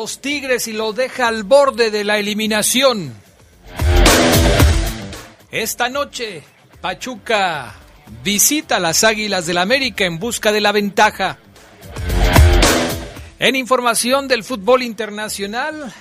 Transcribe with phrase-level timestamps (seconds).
[0.00, 3.14] Los Tigres y los deja al borde de la eliminación.
[5.50, 6.42] Esta noche,
[6.80, 7.74] Pachuca
[8.24, 11.36] visita a las Águilas del América en busca de la ventaja.
[13.38, 15.92] En información del fútbol internacional,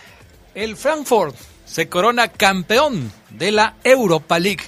[0.56, 1.36] el Frankfurt
[1.66, 4.64] se corona campeón de la Europa League.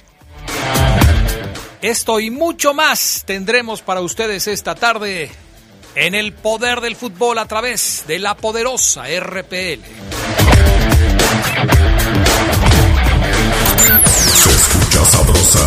[1.80, 5.30] Esto y mucho más tendremos para ustedes esta tarde
[5.94, 9.80] en el poder del fútbol a través de la poderosa RPL.
[14.06, 15.66] Se escucha sabrosa,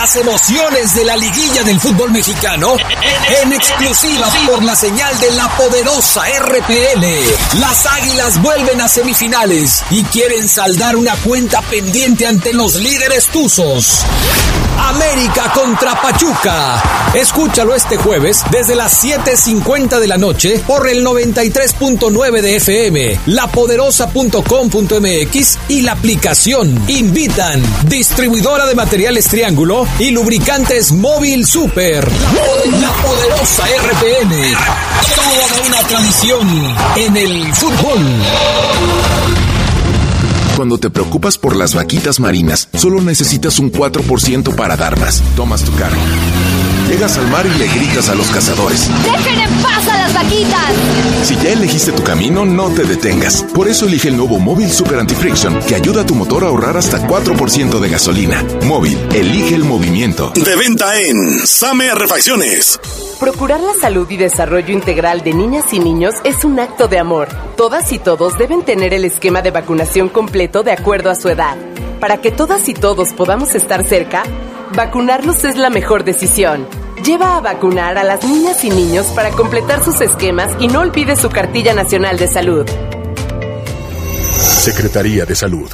[0.00, 2.74] Las emociones de la liguilla del fútbol mexicano
[3.42, 7.04] en exclusiva por la señal de la poderosa RPL.
[7.60, 14.06] Las Águilas vuelven a semifinales y quieren saldar una cuenta pendiente ante los líderes tuzos.
[14.78, 16.82] América contra Pachuca.
[17.14, 25.58] Escúchalo este jueves desde las 7.50 de la noche por el 93.9 de FM, lapoderosa.com.mx
[25.68, 26.82] y la aplicación.
[26.88, 32.08] Invitan distribuidora de materiales Triángulo y lubricantes Móvil Super.
[32.80, 34.54] La poderosa RPN.
[35.14, 36.48] Toda una tradición
[36.96, 37.98] en el fútbol.
[40.56, 45.22] Cuando te preocupas por las vaquitas marinas, solo necesitas un 4% para dar más.
[45.34, 45.96] Tomas tu carro.
[46.90, 48.90] Llegas al mar y le gritas a los cazadores.
[49.04, 50.72] ¡Dejen en paz a las vaquitas!
[51.22, 53.44] Si ya elegiste tu camino, no te detengas.
[53.54, 56.76] Por eso elige el nuevo Móvil Super Anti-Friction, que ayuda a tu motor a ahorrar
[56.76, 58.44] hasta 4% de gasolina.
[58.64, 60.32] Móvil, elige el movimiento.
[60.34, 62.80] De venta en Same Refacciones.
[63.20, 67.28] Procurar la salud y desarrollo integral de niñas y niños es un acto de amor.
[67.56, 71.56] Todas y todos deben tener el esquema de vacunación completo de acuerdo a su edad.
[72.00, 74.24] Para que todas y todos podamos estar cerca,
[74.74, 76.66] vacunarlos es la mejor decisión.
[77.04, 81.16] Lleva a vacunar a las niñas y niños para completar sus esquemas y no olvide
[81.16, 82.66] su cartilla nacional de salud.
[84.32, 85.70] Secretaría de Salud.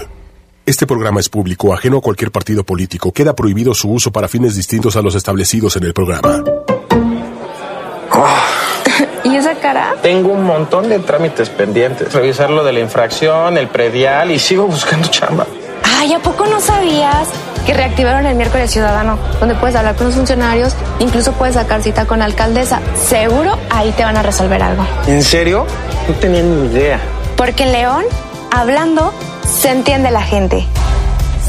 [0.64, 3.12] Este programa es público, ajeno a cualquier partido político.
[3.12, 6.42] Queda prohibido su uso para fines distintos a los establecidos en el programa.
[9.24, 9.94] ¿Y esa cara?
[10.02, 12.12] Tengo un montón de trámites pendientes.
[12.12, 15.46] Revisar lo de la infracción, el predial y sigo buscando chamba.
[15.84, 17.28] Ay, ¿a poco no sabías
[17.64, 19.18] que reactivaron el miércoles ciudadano?
[19.40, 22.80] Donde puedes hablar con los funcionarios, incluso puedes sacar cita con la alcaldesa.
[22.96, 24.84] Seguro ahí te van a resolver algo.
[25.06, 25.66] ¿En serio?
[26.08, 27.00] No tenía ni idea.
[27.36, 28.04] Porque en León,
[28.50, 29.12] hablando,
[29.46, 30.66] se entiende la gente.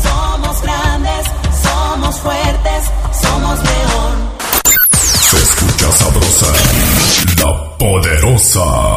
[0.02, 1.26] Somos grandes,
[1.64, 2.84] somos fuertes,
[3.22, 4.28] somos León.
[5.30, 6.48] Se escucha sabrosa,
[7.38, 8.97] la poderosa.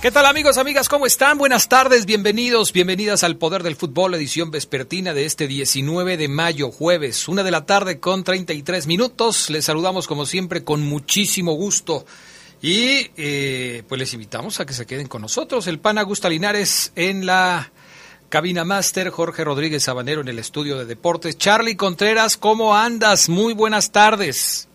[0.00, 0.88] ¿Qué tal amigos, amigas?
[0.88, 1.38] ¿Cómo están?
[1.38, 6.70] Buenas tardes, bienvenidos, bienvenidas al Poder del Fútbol, edición vespertina de este 19 de mayo,
[6.70, 9.50] jueves, una de la tarde con 33 minutos.
[9.50, 12.06] Les saludamos como siempre con muchísimo gusto
[12.62, 15.66] y eh, pues les invitamos a que se queden con nosotros.
[15.66, 17.72] El pan Augusta Linares en la
[18.28, 21.36] cabina máster, Jorge Rodríguez Sabanero en el estudio de deportes.
[21.38, 23.28] Charlie Contreras, ¿cómo andas?
[23.28, 24.68] Muy buenas tardes.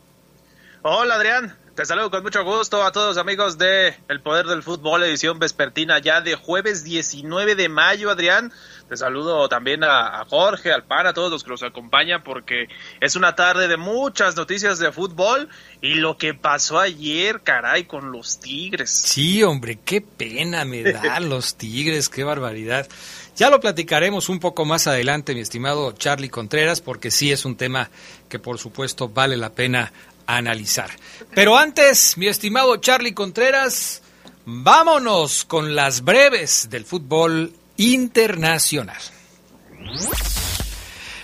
[0.82, 5.02] Hola Adrián, Te saludo con mucho gusto a todos amigos de El Poder del Fútbol,
[5.02, 8.54] edición vespertina ya de jueves 19 de mayo, Adrián.
[8.88, 12.68] Te saludo también a, Jorge, al PAN, a todos los que nos acompañan, porque
[13.02, 15.50] es una tarde de muchas noticias de fútbol
[15.82, 18.92] y lo que pasó ayer, caray, con los Tigres.
[18.92, 22.88] Sí, hombre, qué pena me dan los Tigres, qué barbaridad.
[23.36, 27.56] Ya lo platicaremos un poco más adelante, mi estimado Charlie Contreras, porque sí es un
[27.56, 27.90] tema
[28.30, 29.92] que por supuesto vale la pena
[30.28, 30.90] analizar.
[31.36, 34.04] Pero antes, mi estimado Charlie Contreras,
[34.46, 39.02] vámonos con las breves del fútbol internacional.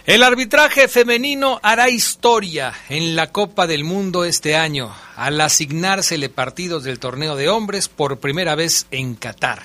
[0.07, 6.83] El arbitraje femenino hará historia en la Copa del Mundo este año al asignársele partidos
[6.83, 9.61] del torneo de hombres por primera vez en Qatar.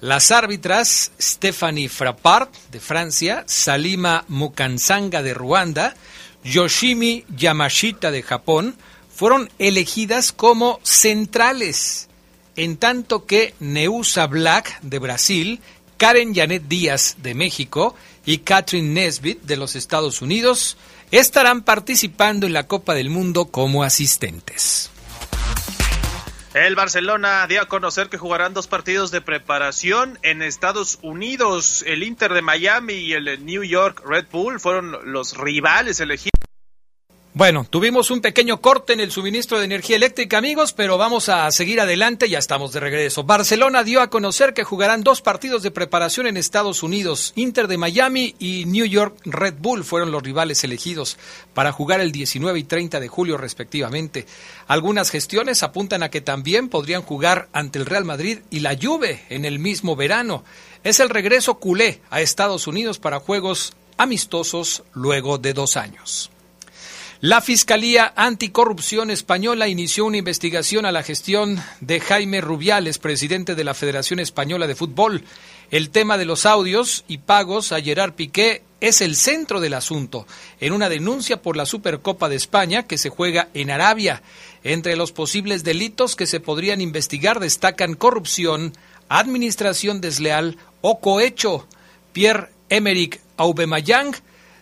[0.00, 5.94] Las árbitras Stephanie Frappart de Francia, Salima Mukansanga de Ruanda,
[6.42, 8.76] Yoshimi Yamashita de Japón
[9.18, 12.08] fueron elegidas como centrales,
[12.54, 15.60] en tanto que Neusa Black de Brasil,
[15.96, 20.76] Karen Janet Díaz de México y Catherine Nesbitt de los Estados Unidos
[21.10, 24.88] estarán participando en la Copa del Mundo como asistentes.
[26.54, 31.82] El Barcelona dio a conocer que jugarán dos partidos de preparación en Estados Unidos.
[31.88, 36.47] El Inter de Miami y el New York Red Bull fueron los rivales elegidos.
[37.38, 41.48] Bueno, tuvimos un pequeño corte en el suministro de energía eléctrica, amigos, pero vamos a
[41.52, 43.22] seguir adelante, ya estamos de regreso.
[43.22, 47.32] Barcelona dio a conocer que jugarán dos partidos de preparación en Estados Unidos.
[47.36, 51.16] Inter de Miami y New York Red Bull fueron los rivales elegidos
[51.54, 54.26] para jugar el 19 y 30 de julio respectivamente.
[54.66, 59.22] Algunas gestiones apuntan a que también podrían jugar ante el Real Madrid y la Juve
[59.28, 60.42] en el mismo verano.
[60.82, 66.32] Es el regreso culé a Estados Unidos para juegos amistosos luego de dos años.
[67.20, 73.64] La Fiscalía Anticorrupción Española inició una investigación a la gestión de Jaime Rubiales, presidente de
[73.64, 75.24] la Federación Española de Fútbol.
[75.72, 80.28] El tema de los audios y pagos a Gerard Piqué es el centro del asunto,
[80.60, 84.22] en una denuncia por la Supercopa de España que se juega en Arabia.
[84.62, 88.74] Entre los posibles delitos que se podrían investigar destacan corrupción,
[89.08, 91.66] administración desleal o cohecho.
[92.12, 94.14] Pierre-Emerick Aubameyang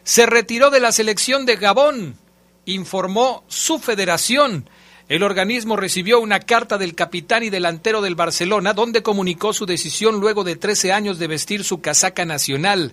[0.05, 2.17] se retiró de la selección de Gabón
[2.67, 4.69] informó su federación.
[5.09, 10.21] El organismo recibió una carta del capitán y delantero del Barcelona donde comunicó su decisión
[10.21, 12.93] luego de 13 años de vestir su casaca nacional.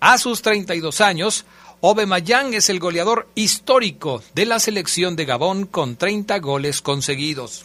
[0.00, 1.44] A sus 32 años,
[1.82, 7.64] Mayang es el goleador histórico de la selección de Gabón con 30 goles conseguidos.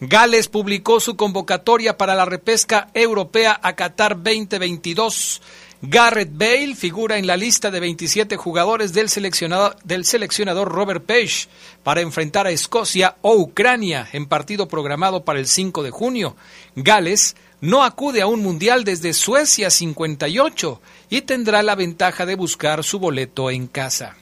[0.00, 5.42] Gales publicó su convocatoria para la repesca europea a Qatar 2022.
[5.80, 11.46] Garrett Bale figura en la lista de 27 jugadores del seleccionador, del seleccionador Robert Page
[11.84, 16.36] para enfrentar a Escocia o Ucrania en partido programado para el 5 de junio.
[16.74, 20.80] Gales no acude a un mundial desde Suecia 58
[21.10, 24.16] y tendrá la ventaja de buscar su boleto en casa.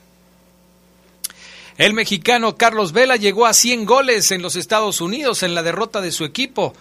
[1.79, 6.03] El mexicano Carlos Vela llegó a 100 goles en los Estados Unidos en la derrota
[6.03, 6.75] de su equipo,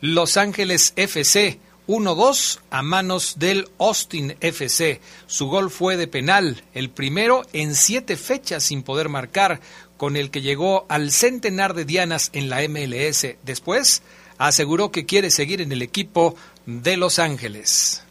[0.00, 5.00] Los Ángeles FC, 1-2 a manos del Austin FC.
[5.26, 9.60] Su gol fue de penal, el primero en siete fechas sin poder marcar,
[9.96, 13.36] con el que llegó al centenar de dianas en la MLS.
[13.42, 14.02] Después
[14.38, 16.36] aseguró que quiere seguir en el equipo
[16.66, 18.02] de Los Ángeles.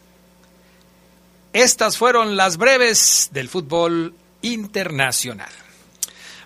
[1.52, 5.63] Estas fueron las breves del fútbol internacional.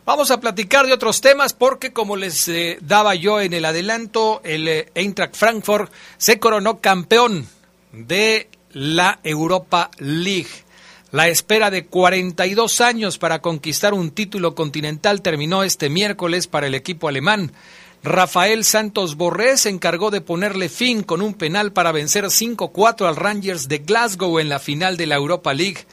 [0.08, 4.40] Vamos a platicar de otros temas porque, como les eh, daba yo en el adelanto,
[4.42, 7.46] el eh, Eintracht Frankfurt se coronó campeón
[7.92, 10.48] de la Europa League.
[11.12, 16.74] La espera de 42 años para conquistar un título continental terminó este miércoles para el
[16.74, 17.52] equipo alemán.
[18.02, 23.16] Rafael Santos Borré se encargó de ponerle fin con un penal para vencer 5-4 al
[23.16, 25.84] Rangers de Glasgow en la final de la Europa League.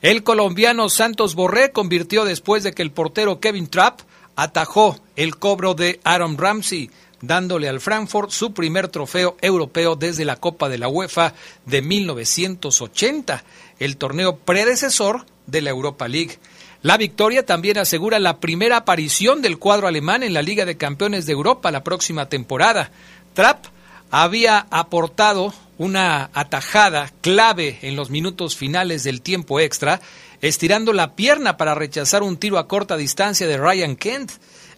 [0.00, 4.00] El colombiano Santos Borré convirtió después de que el portero Kevin Trapp
[4.36, 6.90] atajó el cobro de Aaron Ramsey,
[7.20, 11.34] dándole al Frankfurt su primer trofeo europeo desde la Copa de la UEFA
[11.66, 13.42] de 1980,
[13.80, 16.38] el torneo predecesor de la Europa League.
[16.82, 21.26] La victoria también asegura la primera aparición del cuadro alemán en la Liga de Campeones
[21.26, 22.92] de Europa la próxima temporada.
[23.34, 23.64] Trapp
[24.12, 30.00] había aportado una atajada clave en los minutos finales del tiempo extra,
[30.40, 34.32] estirando la pierna para rechazar un tiro a corta distancia de Ryan Kent.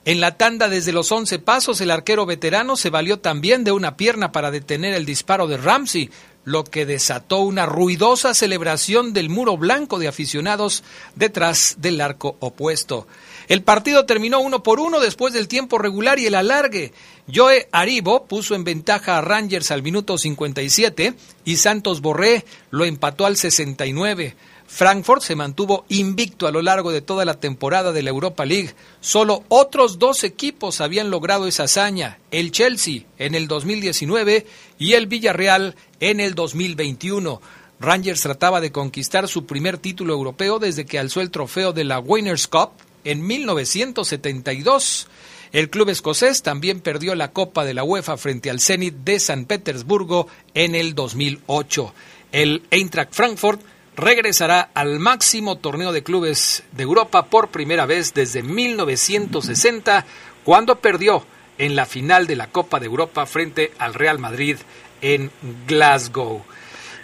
[0.04, 3.96] En la tanda desde los 11 pasos, el arquero veterano se valió también de una
[3.96, 6.10] pierna para detener el disparo de Ramsey,
[6.44, 10.84] lo que desató una ruidosa celebración del muro blanco de aficionados
[11.16, 13.06] detrás del arco opuesto.
[13.50, 16.92] El partido terminó uno por uno después del tiempo regular y el alargue.
[17.34, 21.14] Joe Aribo puso en ventaja a Rangers al minuto 57
[21.44, 24.36] y Santos Borré lo empató al 69.
[24.68, 28.72] Frankfurt se mantuvo invicto a lo largo de toda la temporada de la Europa League.
[29.00, 34.46] Solo otros dos equipos habían logrado esa hazaña, el Chelsea en el 2019
[34.78, 37.42] y el Villarreal en el 2021.
[37.80, 41.98] Rangers trataba de conquistar su primer título europeo desde que alzó el trofeo de la
[41.98, 45.08] Winners' Cup en 1972.
[45.52, 49.46] El club escocés también perdió la Copa de la UEFA frente al Zenit de San
[49.46, 51.92] Petersburgo en el 2008.
[52.32, 53.60] El Eintracht Frankfurt
[53.96, 60.06] regresará al máximo torneo de clubes de Europa por primera vez desde 1960,
[60.44, 61.24] cuando perdió
[61.58, 64.56] en la final de la Copa de Europa frente al Real Madrid
[65.02, 65.30] en
[65.66, 66.44] Glasgow.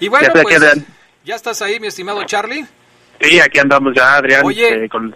[0.01, 0.61] Y bueno, pues,
[1.25, 2.65] ya estás ahí, mi estimado Charlie.
[3.21, 5.15] Sí, aquí andamos ya, Adrián, eh, con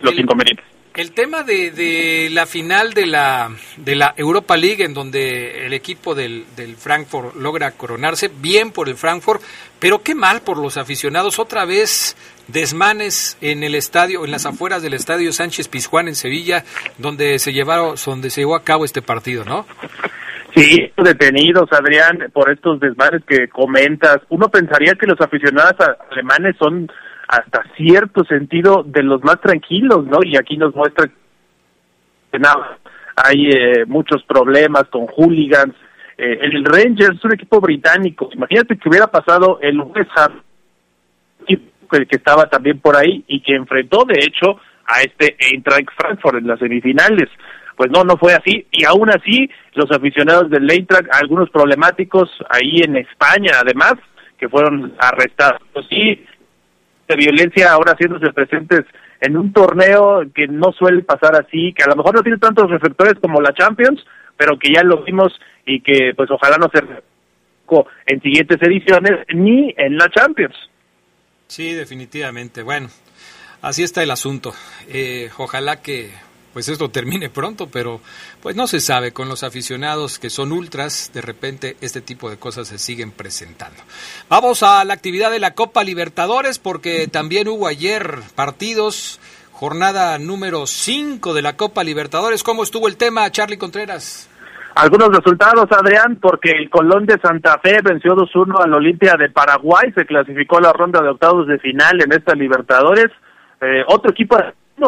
[0.00, 0.64] los inconvenientes
[0.98, 5.72] el tema de, de, la final de la, de la Europa League, en donde el
[5.72, 9.40] equipo del, del, Frankfurt logra coronarse, bien por el Frankfurt,
[9.78, 11.38] pero qué mal por los aficionados.
[11.38, 12.16] Otra vez
[12.48, 16.64] desmanes en el estadio, en las afueras del estadio Sánchez Pizjuán en Sevilla,
[16.98, 19.66] donde se llevaron, donde se llevó a cabo este partido, ¿no?
[20.56, 24.18] Sí, detenidos, Adrián, por estos desmanes que comentas.
[24.30, 25.76] Uno pensaría que los aficionados
[26.10, 26.90] alemanes son
[27.28, 30.18] hasta cierto sentido de los más tranquilos, ¿no?
[30.24, 31.10] Y aquí nos muestra
[32.32, 32.78] que nada,
[33.16, 35.74] hay eh, muchos problemas con hooligans.
[36.16, 38.30] Eh, el Rangers es un equipo británico.
[38.32, 40.42] Imagínate que hubiera pasado el West Ham,
[41.46, 41.60] que,
[42.10, 46.58] estaba también por ahí y que enfrentó, de hecho, a este Eintracht Frankfurt en las
[46.58, 47.28] semifinales.
[47.76, 48.66] Pues no, no fue así.
[48.72, 53.94] Y aún así, los aficionados del Eintracht, algunos problemáticos ahí en España, además,
[54.38, 55.60] que fueron arrestados.
[55.72, 56.24] Pues sí,
[57.08, 58.84] de violencia ahora haciéndose presentes
[59.20, 62.70] en un torneo que no suele pasar así, que a lo mejor no tiene tantos
[62.70, 64.04] reflectores como la Champions,
[64.36, 65.32] pero que ya lo vimos
[65.66, 66.82] y que pues ojalá no se
[68.06, 70.54] en siguientes ediciones ni en la Champions.
[71.46, 72.62] Sí, definitivamente.
[72.62, 72.88] Bueno,
[73.62, 74.52] así está el asunto.
[74.88, 76.10] Eh, ojalá que
[76.52, 78.00] pues esto termine pronto, pero
[78.42, 82.38] pues no se sabe, con los aficionados que son ultras, de repente este tipo de
[82.38, 83.80] cosas se siguen presentando.
[84.28, 89.20] Vamos a la actividad de la Copa Libertadores, porque también hubo ayer partidos,
[89.52, 92.42] jornada número 5 de la Copa Libertadores.
[92.42, 94.28] ¿Cómo estuvo el tema, Charlie Contreras?
[94.74, 99.90] Algunos resultados, Adrián, porque el Colón de Santa Fe venció 2-1 al Olimpia de Paraguay,
[99.92, 103.10] se clasificó a la ronda de octavos de final en esta Libertadores.
[103.60, 104.38] Eh, otro equipo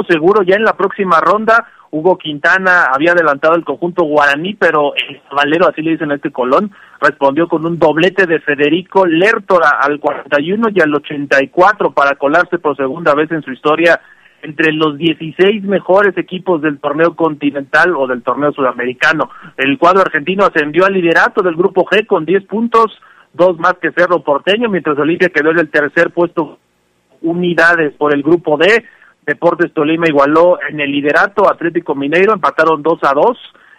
[0.08, 1.66] seguro ya en la próxima ronda.
[1.92, 6.30] Hugo Quintana había adelantado el conjunto guaraní, pero el Valero, así le dicen a este
[6.30, 6.70] Colón,
[7.00, 12.76] respondió con un doblete de Federico Lertora al 41 y al 84 para colarse por
[12.76, 14.00] segunda vez en su historia
[14.42, 19.30] entre los 16 mejores equipos del torneo continental o del torneo sudamericano.
[19.56, 22.98] El cuadro argentino ascendió al liderato del grupo G con 10 puntos,
[23.32, 26.58] dos más que Cerro Porteño, mientras Olimpia quedó en el tercer puesto
[27.22, 28.84] unidades por el grupo D
[29.30, 33.38] Deportes Tolima igualó en el liderato, Atlético Mineiro empataron 2 a 2.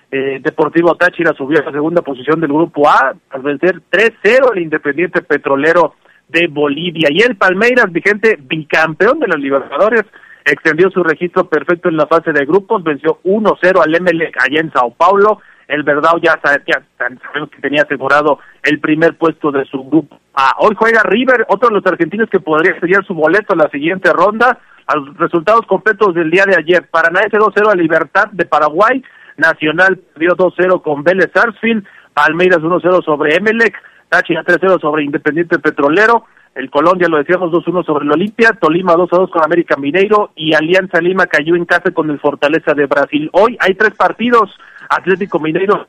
[0.10, 4.62] Eh, Deportivo Táchira subió a la segunda posición del grupo A al vencer 3-0 el
[4.62, 5.96] Independiente Petrolero
[6.30, 7.10] de Bolivia.
[7.12, 10.04] Y el Palmeiras, vigente bicampeón de los Libertadores,
[10.46, 14.72] extendió su registro perfecto en la fase de grupos, venció 1-0 al ML allá en
[14.72, 15.42] Sao Paulo.
[15.68, 20.18] El Verdao ya, ya sabemos que tenía asegurado el primer puesto de su grupo.
[20.34, 23.70] Ah, hoy juega River, otro de los argentinos que podría sellar su boleto en la
[23.70, 24.58] siguiente ronda
[24.92, 26.88] a los resultados completos del día de ayer.
[26.90, 29.04] Paranaense 2-0 a Libertad de Paraguay,
[29.38, 33.76] Nacional perdió 2-0 con Vélez Sarsfield, Palmeiras 1-0 sobre Emelec,
[34.10, 39.30] Táchira 3-0 sobre Independiente Petrolero, el Colombia lo decíamos 2-1 sobre el Olimpia, Tolima 2-2
[39.30, 43.30] con América Mineiro y Alianza Lima cayó en casa con el Fortaleza de Brasil.
[43.32, 44.50] Hoy hay tres partidos,
[44.90, 45.88] Atlético Mineiro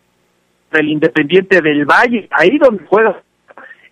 [0.71, 3.21] del Independiente del Valle, ahí donde juega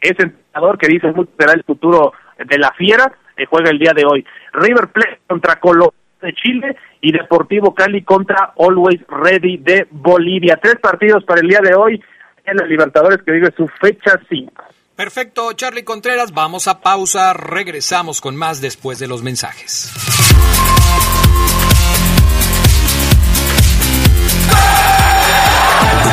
[0.01, 4.05] ese entrenador que dice será el futuro de la Fiera, que juega el día de
[4.05, 4.25] hoy.
[4.53, 10.59] River Plate contra Colombia de Chile y Deportivo Cali contra Always Ready de Bolivia.
[10.63, 12.03] Tres partidos para el día de hoy
[12.45, 14.53] en los Libertadores que vive su fecha 5.
[14.95, 20.30] Perfecto, Charlie Contreras, vamos a pausa, regresamos con más después de los mensajes.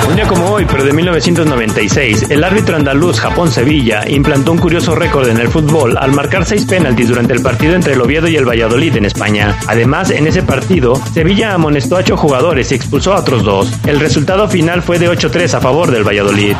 [0.07, 5.27] Un día como hoy, pero de 1996, el árbitro andaluz Japón-Sevilla implantó un curioso récord
[5.27, 8.47] en el fútbol al marcar seis penaltis durante el partido entre el Oviedo y el
[8.47, 9.57] Valladolid en España.
[9.67, 13.69] Además, en ese partido, Sevilla amonestó a ocho jugadores y expulsó a otros dos.
[13.85, 16.55] El resultado final fue de 8-3 a favor del Valladolid.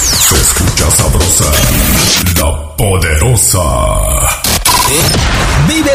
[0.00, 1.44] Se escucha sabrosa,
[2.40, 3.60] la poderosa.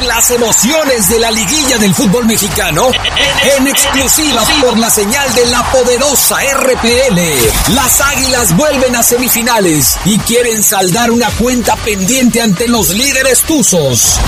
[0.04, 2.90] Las emociones de la liguilla del fútbol mexicano
[3.58, 7.74] en exclusiva por la señal de la poderosa RPL.
[7.74, 14.20] Las Águilas vuelven a semifinales y quieren saldar una cuenta pendiente ante los líderes tuzos.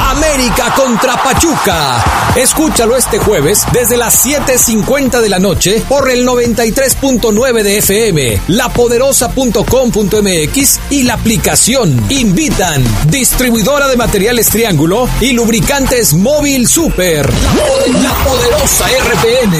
[0.00, 2.02] América contra Pachuca.
[2.36, 10.80] Escúchalo este jueves desde las 7.50 de la noche por el 93.9 de FM, lapoderosa.com.mx
[10.90, 12.04] y la aplicación.
[12.10, 17.32] Invitan distribuidora de materiales Triángulo y lubricantes Móvil Super.
[17.32, 19.52] La, poderosa RPN.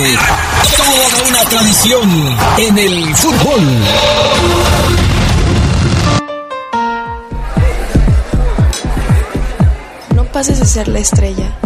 [0.76, 3.60] Toda una tradición en el fútbol.
[10.42, 11.56] Pases a ser la estrella.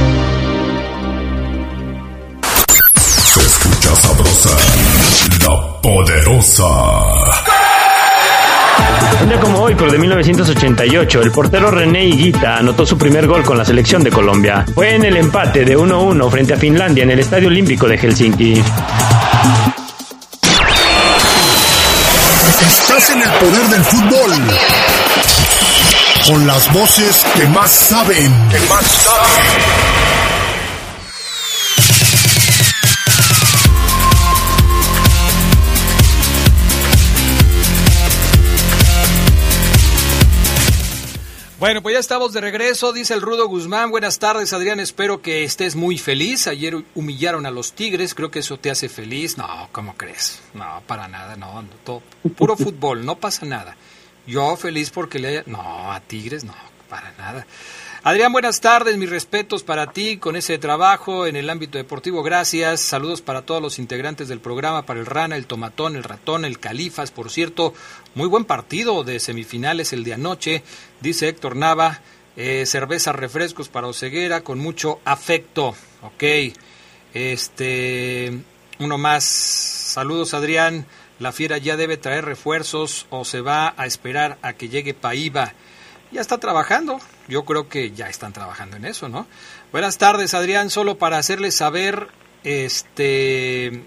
[9.21, 13.43] Un día como hoy, pero de 1988, el portero René Higuita anotó su primer gol
[13.43, 14.65] con la selección de Colombia.
[14.75, 18.55] Fue en el empate de 1-1 frente a Finlandia en el Estadio Olímpico de Helsinki.
[22.69, 24.33] Estás en el poder del fútbol.
[26.27, 28.33] Con las voces que más saben.
[28.51, 30.10] Que más saben.
[41.61, 43.91] Bueno, pues ya estamos de regreso, dice el Rudo Guzmán.
[43.91, 44.81] Buenas tardes, Adrián.
[44.81, 46.47] Espero que estés muy feliz.
[46.47, 49.37] Ayer humillaron a los Tigres, creo que eso te hace feliz.
[49.37, 50.41] No, ¿cómo crees?
[50.55, 51.63] No, para nada, no.
[51.85, 52.03] Todo,
[52.35, 53.77] puro fútbol, no pasa nada.
[54.27, 55.43] Yo feliz porque le haya...
[55.45, 56.55] No, a Tigres, no,
[56.89, 57.47] para nada.
[58.03, 62.81] Adrián, buenas tardes, mis respetos para ti con ese trabajo en el ámbito deportivo, gracias.
[62.81, 66.59] Saludos para todos los integrantes del programa, para el Rana, el Tomatón, el Ratón, el
[66.59, 67.75] Califas, por cierto,
[68.15, 70.63] muy buen partido de semifinales el de anoche,
[71.01, 72.01] dice Héctor Nava,
[72.37, 76.55] eh, cerveza, refrescos para Oceguera con mucho afecto, ok.
[77.13, 78.33] Este,
[78.79, 80.87] uno más, saludos Adrián,
[81.19, 85.55] la fiera ya debe traer refuerzos o se va a esperar a que llegue Paiva
[86.13, 86.99] ya está trabajando.
[87.29, 89.27] Yo creo que ya están trabajando en eso, ¿no?
[89.73, 90.71] Buenas tardes, Adrián.
[90.71, 92.09] Solo para hacerles saber,
[92.43, 93.85] este,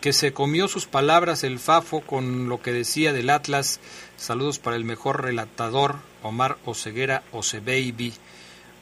[0.00, 3.80] que se comió sus palabras el Fafo con lo que decía del Atlas.
[4.20, 8.12] Saludos para el mejor relatador, Omar Oceguera Ocebaby.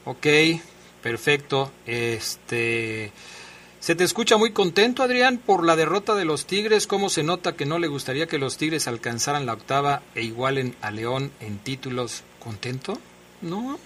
[0.03, 0.27] Ok,
[1.01, 1.71] perfecto.
[1.85, 3.13] Este.
[3.79, 6.87] Se te escucha muy contento, Adrián, por la derrota de los Tigres.
[6.87, 10.75] ¿Cómo se nota que no le gustaría que los Tigres alcanzaran la octava e igualen
[10.81, 12.23] a León en títulos?
[12.39, 12.99] ¿Contento?
[13.41, 13.79] No.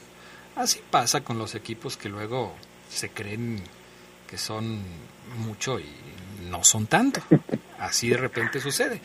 [0.56, 2.56] Así pasa con los equipos que luego
[2.90, 3.62] se creen
[4.28, 4.82] que son
[5.38, 5.86] mucho y
[6.50, 7.22] no son tanto.
[7.78, 9.00] Así de repente sucede.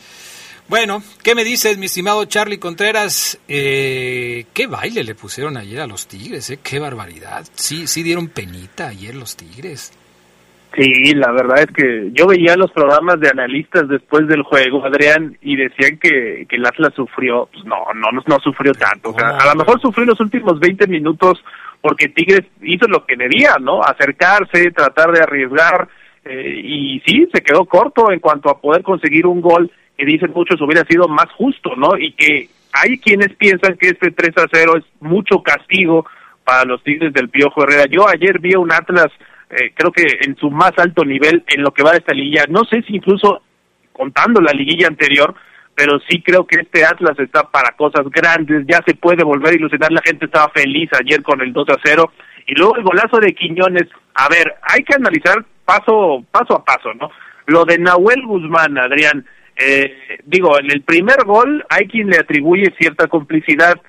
[0.69, 3.41] Bueno, ¿qué me dices, mi estimado Charlie Contreras?
[3.49, 6.51] Eh, ¿Qué baile le pusieron ayer a los Tigres?
[6.51, 6.59] Eh?
[6.63, 7.47] ¡Qué barbaridad!
[7.55, 9.93] Sí, sí dieron penita ayer los Tigres.
[10.77, 15.39] Sí, la verdad es que yo veía los programas de analistas después del juego, Adrián,
[15.41, 17.49] y decían que, que el Atlas sufrió.
[17.51, 19.09] Pues no, no, no sufrió tanto.
[19.09, 21.43] O sea, a lo mejor sufrió los últimos 20 minutos
[21.81, 23.81] porque Tigres hizo lo que debía, ¿no?
[23.83, 25.89] Acercarse, tratar de arriesgar,
[26.27, 30.33] eh, y sí, se quedó corto en cuanto a poder conseguir un gol que dicen
[30.35, 31.99] muchos hubiera sido más justo, ¿no?
[31.99, 36.07] Y que hay quienes piensan que este 3 a 0 es mucho castigo
[36.45, 37.85] para los Tigres del Piojo Herrera.
[37.91, 39.11] Yo ayer vi un Atlas
[39.51, 42.45] eh, creo que en su más alto nivel en lo que va de esta liguilla.
[42.49, 43.43] No sé si incluso
[43.93, 45.35] contando la liguilla anterior,
[45.75, 49.57] pero sí creo que este Atlas está para cosas grandes, ya se puede volver a
[49.57, 52.13] ilusionar, la gente estaba feliz ayer con el 2 a 0
[52.47, 56.93] y luego el golazo de Quiñones, a ver, hay que analizar paso paso a paso,
[56.95, 57.11] ¿no?
[57.47, 59.25] Lo de Nahuel Guzmán, Adrián,
[59.59, 63.81] Eh, digo, en el primer gol hay quien le atribuye cierta complicidad,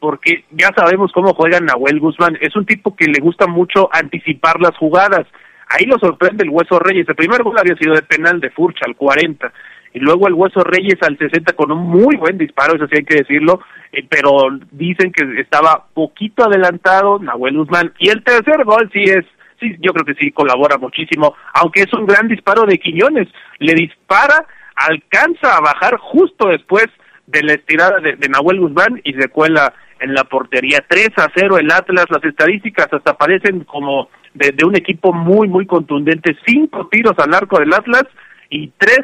[0.00, 2.36] porque ya sabemos cómo juega Nahuel Guzmán.
[2.40, 5.26] Es un tipo que le gusta mucho anticipar las jugadas.
[5.68, 7.08] Ahí lo sorprende el Hueso Reyes.
[7.08, 9.52] El primer gol había sido de penal de Furcha al 40
[9.94, 13.04] y luego el Hueso Reyes al 60 con un muy buen disparo, eso sí hay
[13.04, 13.60] que decirlo,
[13.92, 19.24] eh, pero dicen que estaba poquito adelantado Nahuel Guzmán y el tercer gol sí es
[19.60, 23.74] sí yo creo que sí colabora muchísimo, aunque es un gran disparo de Quiñones, le
[23.74, 24.46] dispara,
[24.86, 26.86] alcanza a bajar justo después
[27.26, 31.58] de la estirada de, Nahuel Guzmán y se cuela en la portería 3 a 0
[31.58, 37.14] el Atlas, las estadísticas hasta parecen como de, un equipo muy muy contundente, cinco tiros
[37.18, 38.04] al arco del Atlas
[38.50, 39.00] y tres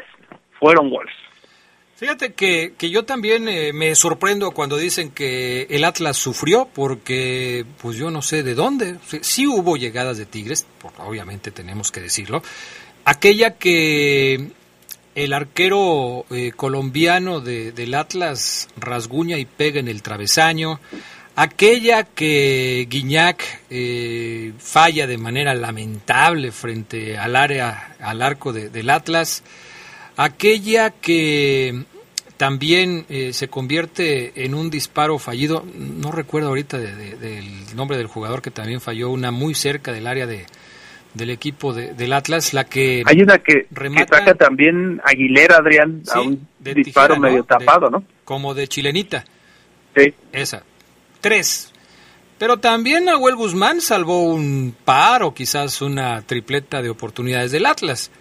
[0.59, 1.13] fueron goles.
[1.95, 7.65] Fíjate que, que yo también eh, me sorprendo cuando dicen que el Atlas sufrió, porque
[7.81, 8.95] pues yo no sé de dónde.
[9.21, 10.65] Sí, hubo llegadas de Tigres,
[10.97, 12.41] obviamente tenemos que decirlo.
[13.03, 14.51] Aquella que
[15.23, 20.79] el arquero eh, colombiano de, del Atlas rasguña y pega en el travesaño.
[21.35, 29.43] Aquella que Guiñac eh, falla de manera lamentable frente al área, al arco del Atlas
[30.15, 31.85] aquella que
[32.35, 38.41] también eh, se convierte en un disparo fallido, no recuerdo ahorita del nombre del jugador
[38.41, 40.45] que también falló, una muy cerca del área de,
[41.13, 43.03] del equipo del Atlas, la que...
[43.05, 43.67] Hay una que,
[44.09, 48.03] saca también Aguilera, Adrián, a un disparo medio tapado, ¿no?
[48.23, 49.25] Como de chilenita.
[49.95, 50.13] Sí.
[50.31, 50.63] Esa.
[51.21, 51.73] Tres.
[52.37, 58.11] Pero también Nahuel Guzmán salvó un par o quizás una tripleta de oportunidades del Atlas.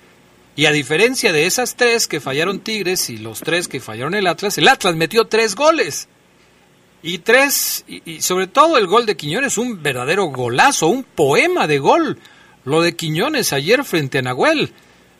[0.56, 4.26] Y a diferencia de esas tres que fallaron Tigres y los tres que fallaron el
[4.26, 6.08] Atlas, el Atlas metió tres goles.
[7.00, 11.78] Y tres, y, sobre todo el gol de Quiñones, un verdadero golazo, un poema de
[11.78, 12.18] gol.
[12.64, 14.72] Lo de Quiñones ayer frente a Nahuel.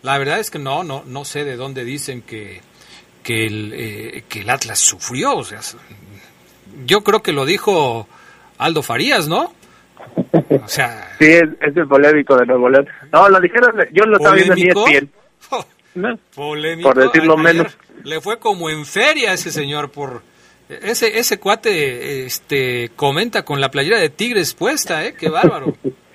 [0.02, 2.60] La verdad es que no, no, no sé de dónde dicen que,
[3.22, 5.36] que, el, eh, que el Atlas sufrió.
[5.36, 5.60] O sea,
[6.86, 8.06] yo creo que lo dijo
[8.58, 9.52] Aldo Farías, ¿no?
[10.62, 11.14] O sea...
[11.18, 12.88] Sí, es, el polémico de Nuevo León.
[13.12, 15.10] No, lo dijeron, yo lo estaba viendo en ESPN.
[16.34, 16.92] Polémico.
[16.92, 17.76] Por decirlo menos.
[18.04, 20.22] Le fue como en feria ese señor por
[20.68, 25.74] ese ese cuate este comenta con la playera de Tigres puesta, eh, qué bárbaro.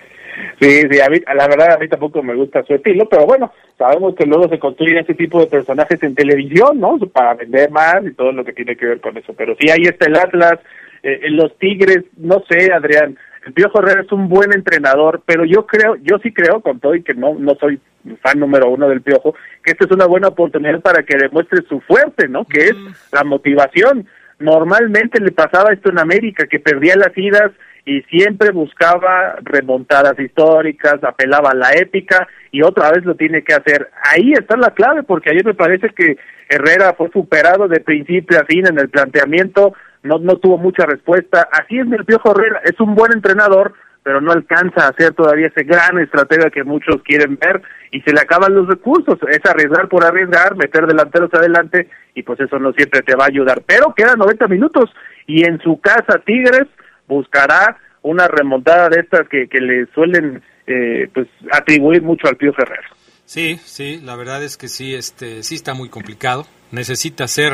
[0.63, 3.51] sí, sí, a mí, la verdad a mí tampoco me gusta su estilo, pero bueno,
[3.77, 6.97] sabemos que luego se construyen ese tipo de personajes en televisión, ¿no?
[7.11, 9.33] Para vender más y todo lo que tiene que ver con eso.
[9.33, 10.59] Pero sí, ahí está el Atlas,
[11.03, 15.65] eh, los Tigres, no sé, Adrián, el Piojo Herrera es un buen entrenador, pero yo
[15.65, 17.79] creo, yo sí creo, con todo y que no, no soy
[18.21, 21.81] fan número uno del Piojo, que esta es una buena oportunidad para que demuestre su
[21.81, 22.45] fuerte, ¿no?
[22.45, 22.75] Que es
[23.11, 24.07] la motivación.
[24.39, 27.51] Normalmente le pasaba esto en América, que perdía las idas
[27.85, 33.53] y siempre buscaba remontadas históricas, apelaba a la épica y otra vez lo tiene que
[33.53, 33.89] hacer.
[34.03, 36.17] Ahí está la clave, porque ayer me parece que
[36.47, 41.47] Herrera fue superado de principio a fin en el planteamiento, no, no tuvo mucha respuesta.
[41.51, 45.47] Así es el Piojo Herrera, es un buen entrenador, pero no alcanza a hacer todavía
[45.47, 49.17] ese gran estratega que muchos quieren ver y se le acaban los recursos.
[49.29, 53.29] Es arriesgar por arriesgar, meter delanteros adelante y pues eso no siempre te va a
[53.29, 53.61] ayudar.
[53.65, 54.89] Pero quedan 90 minutos
[55.25, 56.67] y en su casa Tigres
[57.07, 62.53] buscará una remontada de estas que, que le suelen eh, pues atribuir mucho al Pío
[62.53, 62.83] Ferrer.
[63.25, 66.45] Sí, sí, la verdad es que sí, este, sí está muy complicado.
[66.71, 67.53] Necesita hacer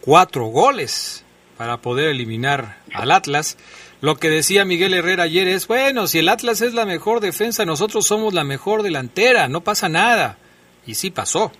[0.00, 1.24] cuatro goles
[1.56, 3.56] para poder eliminar al Atlas.
[4.00, 7.64] Lo que decía Miguel Herrera ayer es, bueno, si el Atlas es la mejor defensa,
[7.64, 10.38] nosotros somos la mejor delantera, no pasa nada.
[10.86, 11.52] Y sí pasó.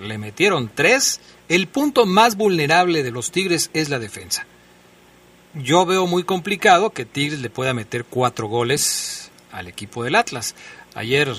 [0.00, 1.20] Le metieron tres.
[1.48, 4.46] El punto más vulnerable de los Tigres es la defensa.
[5.54, 10.54] Yo veo muy complicado que Tigres le pueda meter cuatro goles al equipo del Atlas.
[10.94, 11.34] Ayer eh,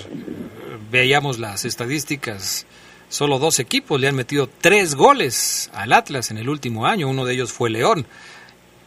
[0.90, 2.66] veíamos las estadísticas
[3.10, 7.08] Solo dos equipos le han metido tres goles al Atlas en el último año.
[7.08, 8.06] Uno de ellos fue León.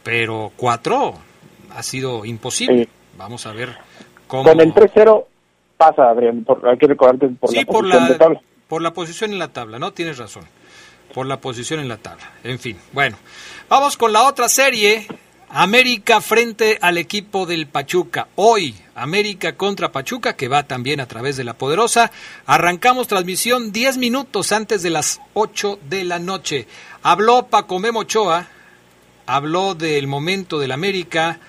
[0.03, 1.15] Pero cuatro
[1.75, 2.87] ha sido imposible.
[3.17, 3.77] Vamos a ver
[4.27, 4.43] cómo.
[4.43, 5.25] Con el 3-0
[5.77, 6.45] pasa, Adrián.
[6.63, 8.41] hay que recordarte por la posición la, tabla.
[8.67, 9.93] Por la posición en la tabla, ¿no?
[9.93, 10.43] Tienes razón.
[11.13, 12.31] Por la posición en la tabla.
[12.43, 13.17] En fin, bueno.
[13.67, 15.07] Vamos con la otra serie
[15.51, 18.27] América frente al equipo del Pachuca.
[18.35, 22.11] Hoy, América contra Pachuca, que va también a través de la Poderosa.
[22.45, 26.67] Arrancamos transmisión 10 minutos antes de las 8 de la noche.
[27.01, 28.47] Habló Paco Memochoa,
[29.25, 31.39] habló del momento del América,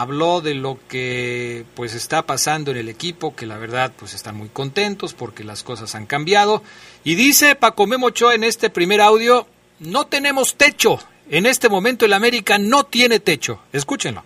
[0.00, 4.36] habló de lo que pues está pasando en el equipo, que la verdad pues están
[4.36, 6.62] muy contentos porque las cosas han cambiado.
[7.04, 9.46] Y dice Paco Memochoa en este primer audio,
[9.78, 13.60] no tenemos techo en este momento el América no tiene techo.
[13.72, 14.22] Escúchenlo.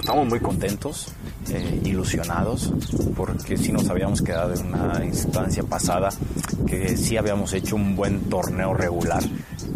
[0.00, 1.08] Estamos muy contentos,
[1.48, 2.72] eh, ilusionados,
[3.16, 6.08] porque sí nos habíamos quedado en una instancia pasada
[6.66, 9.22] que sí habíamos hecho un buen torneo regular,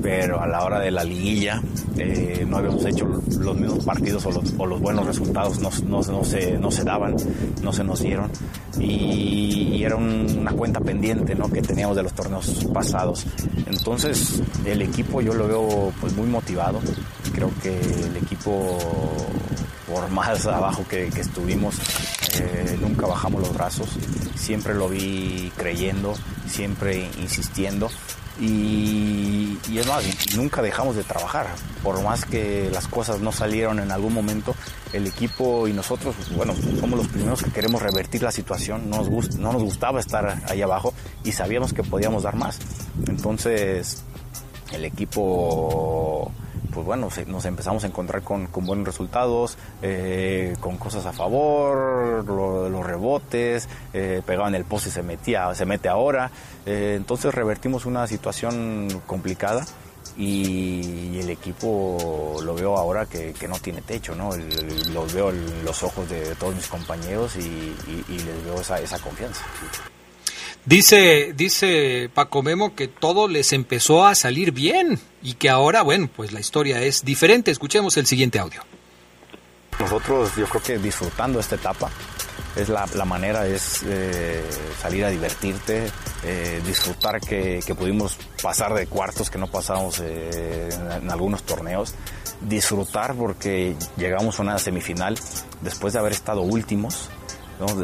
[0.03, 1.63] pero a la hora de la liguilla
[1.97, 6.71] eh, no habíamos hecho los mismos partidos o los, buenos resultados no, no, se, no
[6.71, 7.17] se daban,
[7.63, 8.31] no se nos dieron
[8.79, 11.49] y, era una cuenta pendiente ¿no?
[11.49, 13.25] que teníamos de los torneos pasados.
[13.67, 16.81] Entonces el equipo yo lo veo pues muy motivado,
[17.33, 18.79] creo que el equipo
[19.87, 21.77] por más abajo que, estuvimos,
[22.35, 23.89] eh, nunca bajamos los brazos,
[24.35, 26.15] siempre lo vi creyendo,
[26.47, 27.89] siempre insistiendo
[28.39, 30.05] y, es más,
[30.37, 31.47] nunca dejamos de trabajar.
[31.83, 34.55] Por más que las cosas no salieron en algún momento,
[34.93, 38.91] el equipo y nosotros, bueno, somos los primeros que queremos revertir la situación.
[38.91, 40.93] No nos, no nos gustaba estar ahí abajo
[41.25, 42.59] y sabíamos que podíamos dar más.
[43.07, 44.03] Entonces,
[44.73, 46.31] el equipo
[46.73, 52.87] pues bueno, nos empezamos a encontrar con, buenos resultados, eh, con cosas a favor, los
[52.87, 56.31] rebotes, eh, pegaban el poste y se metía, se mete ahora.
[56.65, 59.65] Eh, entonces revertimos una situación complicada
[60.17, 64.31] y, el equipo lo veo ahora que, no tiene techo, ¿no?
[64.93, 67.75] Los veo en los ojos de todos mis compañeros y,
[68.09, 69.43] les veo esa, esa confianza.
[70.67, 76.11] Dice, dice Paco Memo que todo les empezó a salir bien y que ahora, bueno,
[76.15, 77.53] pues la historia es diferente.
[77.53, 78.63] Escuchemos el siguiente audio.
[79.79, 81.89] Nosotros yo creo que disfrutando esta etapa
[82.57, 84.43] es la, manera, es eh,
[84.81, 85.89] salir a divertirte,
[86.25, 91.95] eh, disfrutar que, pudimos pasar de cuartos que no pasamos eh, en, algunos torneos,
[92.41, 95.17] disfrutar porque llegamos a una semifinal
[95.61, 97.09] después de haber estado últimos,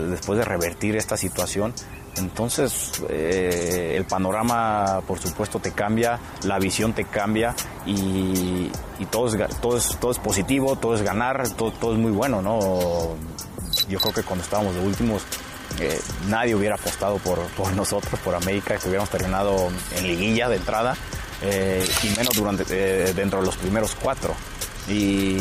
[0.08, 1.74] después de revertir esta situación
[2.16, 7.54] entonces eh, el panorama por supuesto te cambia, la visión te cambia
[7.86, 8.70] y,
[9.10, 12.40] todo, es, todo, es, todo es positivo, todo es ganar, todo, todo es muy bueno,
[12.42, 13.16] ¿no?
[13.88, 15.22] Yo creo que cuando estábamos de últimos
[15.80, 20.56] eh, nadie hubiera apostado por, por, nosotros, por América, que hubiéramos terminado en liguilla de
[20.56, 20.96] entrada
[21.42, 22.64] eh, y menos durante,
[23.14, 24.34] dentro de los primeros cuatro.
[24.88, 25.36] Y,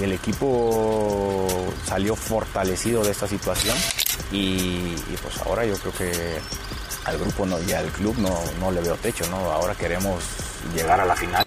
[0.00, 1.46] el equipo
[1.84, 3.76] salió fortalecido de esta situación
[4.32, 6.38] y, pues ahora yo creo que
[7.04, 9.36] al grupo no, y al club no, no le veo techo, ¿no?
[9.36, 10.24] Ahora queremos
[10.74, 11.44] llegar a la final.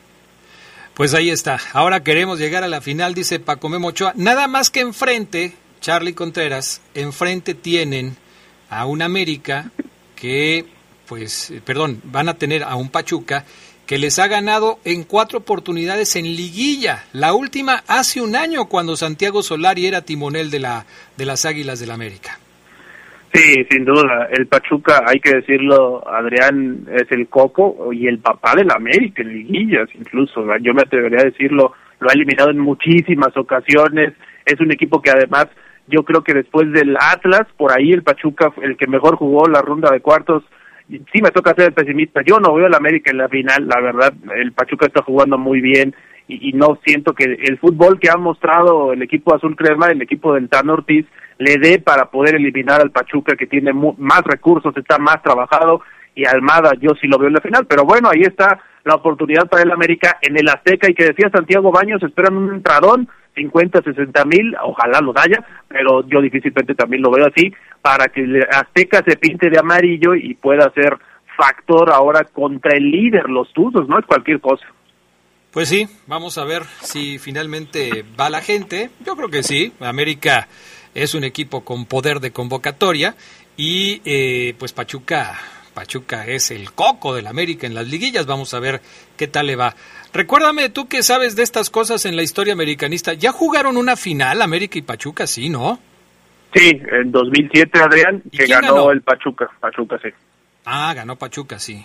[0.93, 4.13] Pues ahí está, ahora queremos llegar a la final, dice Paco Memo Ochoa.
[4.15, 8.15] Nada más que enfrente, Charlie Contreras, enfrente tienen
[8.69, 9.71] a un América
[10.15, 10.67] que,
[11.07, 13.45] pues, perdón, van a tener a un Pachuca
[13.85, 17.03] que les ha ganado en cuatro oportunidades en liguilla.
[17.13, 20.85] La última hace un año cuando Santiago Solari era timonel de, la,
[21.17, 22.39] de las Águilas del América.
[23.33, 24.27] Sí, sin duda.
[24.31, 29.33] El Pachuca, hay que decirlo, Adrián es el coco y el papá del América en
[29.33, 30.45] liguillas, incluso.
[30.61, 34.13] Yo me atrevería a decirlo, lo ha eliminado en muchísimas ocasiones.
[34.45, 35.47] Es un equipo que además,
[35.87, 39.63] yo creo que después del Atlas, por ahí el Pachuca, el que mejor jugó la
[39.63, 40.43] ronda de cuartos,
[40.87, 42.21] sí me toca ser el pesimista.
[42.25, 45.61] Yo no veo al América en la final, la verdad, el Pachuca está jugando muy
[45.61, 45.95] bien
[46.27, 50.33] y, no siento que el fútbol que ha mostrado el equipo azul crema, el equipo
[50.33, 51.05] del Tan Ortiz,
[51.37, 55.81] le dé para poder eliminar al Pachuca que tiene más recursos, está más trabajado
[56.15, 59.47] y Almada yo sí lo veo en la final, pero bueno, ahí está la oportunidad
[59.49, 63.81] para el América en el Azteca y que decía Santiago Baños, esperan un entradón, 50,
[63.81, 69.03] 60 mil, ojalá lo haya, pero yo difícilmente también lo veo así, para que Azteca
[69.05, 70.97] se pinte de amarillo y pueda ser
[71.35, 74.65] factor ahora contra el líder, los Tuzos, no es cualquier cosa.
[75.51, 78.89] Pues sí, vamos a ver si finalmente va la gente.
[79.05, 79.71] Yo creo que sí.
[79.79, 80.47] América
[80.95, 83.15] es un equipo con poder de convocatoria
[83.55, 85.39] y eh, pues Pachuca,
[85.75, 88.25] Pachuca es el coco del América en las liguillas.
[88.25, 88.81] Vamos a ver
[89.15, 89.75] qué tal le va.
[90.13, 93.13] Recuérdame tú que sabes de estas cosas en la historia americanista.
[93.13, 95.27] ¿Ya jugaron una final América y Pachuca?
[95.27, 95.79] Sí, ¿no?
[96.53, 99.49] Sí, en 2007, Adrián, que ganó, el Pachuca.
[99.59, 100.09] Pachuca, sí.
[100.65, 101.83] Ah, ganó Pachuca, sí.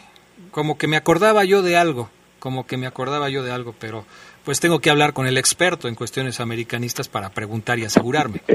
[0.50, 4.04] Como que me acordaba yo de algo como que me acordaba yo de algo, pero
[4.44, 8.40] pues tengo que hablar con el experto en cuestiones americanistas para preguntar y asegurarme.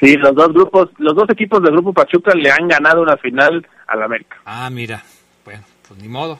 [0.00, 3.66] Sí, los dos grupos, los dos equipos del grupo Pachuca le han ganado una final
[3.88, 4.36] al América.
[4.44, 5.02] Ah, mira,
[5.44, 6.38] bueno, pues ni modo.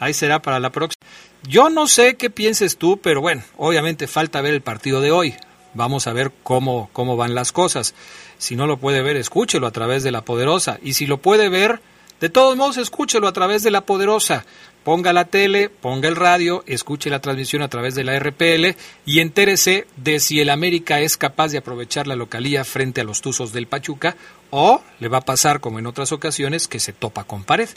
[0.00, 1.06] Ahí será para la próxima.
[1.48, 5.34] Yo no sé qué pienses tú, pero bueno, obviamente falta ver el partido de hoy.
[5.74, 7.94] Vamos a ver cómo, cómo van las cosas.
[8.38, 10.78] Si no lo puede ver, escúchelo a través de la poderosa.
[10.82, 11.80] Y si lo puede ver,
[12.20, 14.44] de todos modos, escúchelo a través de la poderosa
[14.84, 19.20] ponga la tele, ponga el radio, escuche la transmisión a través de la RPL y
[19.20, 23.52] entérese de si el América es capaz de aprovechar la localía frente a los Tuzos
[23.52, 24.16] del Pachuca
[24.50, 27.68] o le va a pasar como en otras ocasiones que se topa con pared.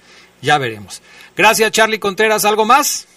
[0.41, 1.01] Ya veremos.
[1.35, 3.07] Gracias Charlie Contreras, ¿algo más?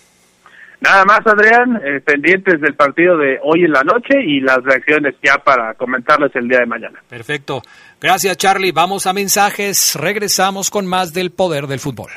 [0.81, 5.15] Nada más, Adrián, eh, pendientes del partido de hoy en la noche y las reacciones
[5.23, 7.03] ya para comentarles el día de mañana.
[7.09, 7.63] Perfecto.
[8.01, 8.73] Gracias, Charlie.
[8.73, 9.95] Vamos a mensajes.
[9.95, 12.11] Regresamos con más del poder del fútbol.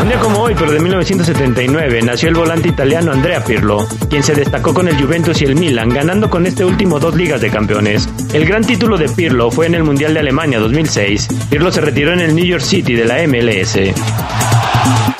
[0.00, 4.34] Un día como hoy, pero de 1979, nació el volante italiano Andrea Pirlo, quien se
[4.34, 8.08] destacó con el Juventus y el Milan, ganando con este último dos ligas de campeones.
[8.32, 11.28] El gran título de Pirlo fue en el Mundial de Alemania 2006.
[11.50, 15.19] Pirlo se retiró en el New York City de la MLS.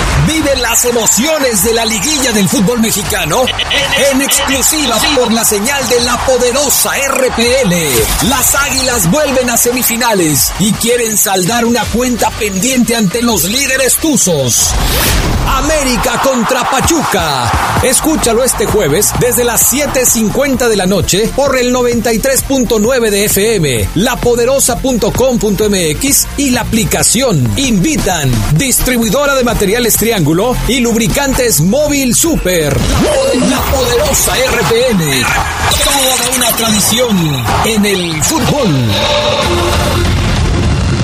[0.31, 3.43] Vive las emociones de la liguilla del fútbol mexicano
[4.11, 7.73] en exclusiva por la señal de la poderosa RPL.
[8.29, 14.69] Las Águilas vuelven a semifinales y quieren saldar una cuenta pendiente ante los líderes tuzos.
[15.47, 17.51] América contra Pachuca.
[17.83, 26.27] Escúchalo este jueves desde las 7.50 de la noche por el 93.9 de FM, lapoderosa.com.mx
[26.37, 27.51] y la aplicación.
[27.57, 29.97] Invitan distribuidora de materiales
[30.67, 32.77] Y lubricantes Móvil Super.
[33.49, 35.23] La poderosa RPN.
[35.83, 37.17] Toda una tradición
[37.65, 40.10] en el fútbol.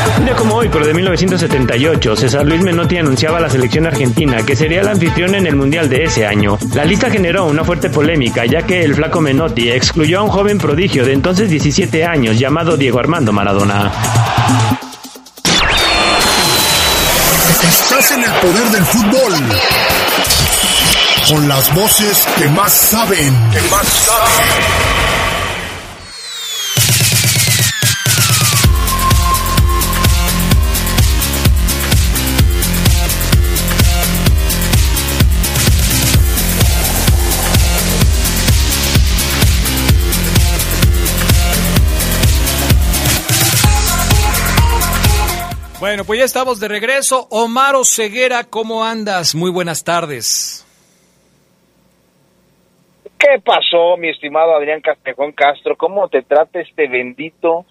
[0.18, 4.44] Un día como hoy, pero de 1978, César Luis Menotti anunciaba a la selección argentina
[4.44, 6.58] que sería el anfitrión en el Mundial de ese año.
[6.74, 10.58] La lista generó una fuerte polémica, ya que el flaco Menotti excluyó a un joven
[10.58, 13.92] prodigio de entonces 17 años llamado Diego Armando Maradona.
[17.62, 19.34] Estás en el poder del fútbol.
[21.28, 23.50] Con las voces que más saben.
[23.52, 25.09] Que más saben.
[45.90, 47.26] Bueno, pues ya estamos de regreso.
[47.30, 49.34] Omar Ceguera, ¿cómo andas?
[49.34, 50.64] Muy buenas tardes.
[53.18, 55.76] ¿Qué pasó, mi estimado Adrián Castejón Castro?
[55.76, 57.66] ¿Cómo te trata este bendito,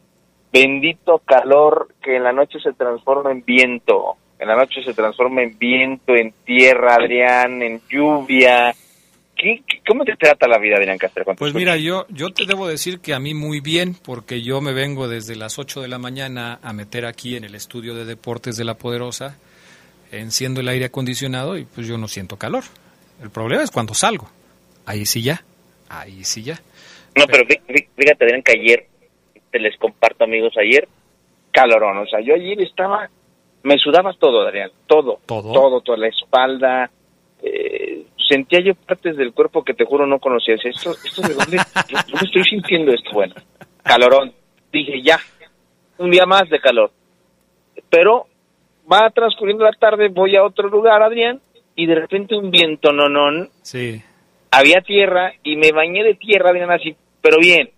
[0.51, 4.17] bendito calor que en la noche se transforma en viento?
[4.37, 8.75] En la noche se transforma en viento, en tierra, Adrián, en lluvia,
[9.39, 11.23] ¿Qué, cómo te trata la vida, Adrián Castro?
[11.37, 14.73] Pues mira, yo, yo te debo decir que a mí muy bien, porque yo me
[14.73, 18.57] vengo desde las 8 de la mañana a meter aquí en el estudio de deportes
[18.57, 19.37] de La Poderosa,
[20.11, 22.65] enciendo el aire acondicionado y pues yo no siento calor.
[23.23, 24.29] El problema es cuando salgo.
[24.85, 25.41] Ahí sí ya,
[25.87, 26.59] ahí sí ya.
[27.15, 28.87] No, pero fíjate, Adrián, que ayer,
[29.51, 30.85] te les comparto amigos, ayer,
[31.51, 31.97] calorón.
[31.99, 33.09] O sea, yo ayer estaba,
[33.63, 35.19] me sudaba todo, Adrián, todo.
[35.25, 35.53] Todo.
[35.53, 36.91] Todo, toda la espalda,
[37.41, 37.88] eh,
[38.29, 40.63] sentía yo partes del cuerpo que te juro no conocías.
[40.63, 41.57] Esto, esto de dónde,
[41.91, 43.09] ¿dónde estoy sintiendo esto?
[43.13, 43.35] Bueno,
[43.83, 44.31] calorón.
[44.71, 45.19] Dije, ya,
[45.97, 46.91] un día más de calor.
[47.89, 48.27] Pero
[48.91, 51.41] va transcurriendo la tarde, voy a otro lugar, Adrián,
[51.75, 53.49] y de repente un viento nonón.
[53.61, 54.01] Sí.
[54.51, 57.69] Había tierra y me bañé de tierra, Adrián, así, pero bien,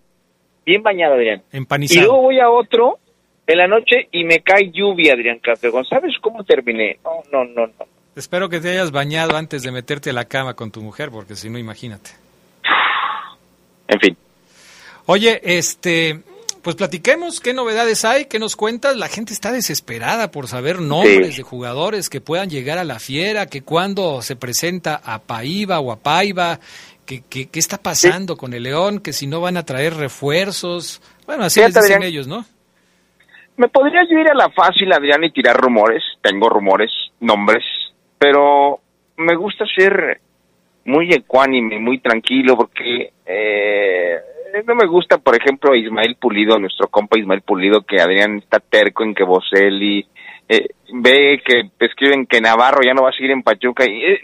[0.65, 1.43] bien bañado, Adrián.
[1.51, 1.99] Empanizado.
[1.99, 2.99] Y luego voy a otro
[3.47, 5.85] en la noche y me cae lluvia, Adrián Castrejón.
[5.85, 6.97] ¿Sabes cómo terminé?
[7.03, 8.00] No, no, no, no.
[8.15, 11.36] Espero que te hayas bañado antes de meterte a la cama con tu mujer, porque
[11.36, 12.12] si no, imagínate.
[13.88, 14.17] En fin.
[15.06, 16.21] Oye, este,
[16.62, 18.97] pues platiquemos qué novedades hay, qué nos cuentas.
[18.97, 21.38] La gente está desesperada por saber nombres Sí.
[21.38, 25.91] de jugadores que puedan llegar a la fiera, que cuando se presenta a Paiva o
[25.91, 26.60] a Paiva,
[27.06, 31.02] que, que- qué está pasando con el León, que si no van a traer refuerzos.
[31.26, 32.45] Bueno, así les dicen ellos, ¿no?
[33.58, 36.02] Me podría yo ir a la fácil, Adrián, y tirar rumores.
[36.21, 37.63] Tengo rumores, nombres,
[38.21, 38.79] pero
[39.17, 40.21] me gusta ser
[40.85, 44.15] muy ecuánime, muy tranquilo, porque eh,
[44.67, 49.04] no me gusta, por ejemplo, Ismael Pulido, nuestro compa Ismael Pulido, que Adrián está terco
[49.04, 50.06] en que Boselli,
[50.48, 54.21] eh, ve que escriben que Navarro ya no va a seguir en Pachuca y eh,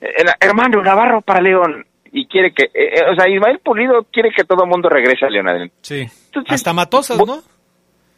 [0.00, 2.70] eh, hermano Navarro para León y quiere que,
[3.10, 5.70] o sea, Ismael Pulido quiere que todo el mundo regrese a León, Adrián.
[5.82, 6.06] Sí.
[6.48, 7.42] Hasta Matosas, ¿no?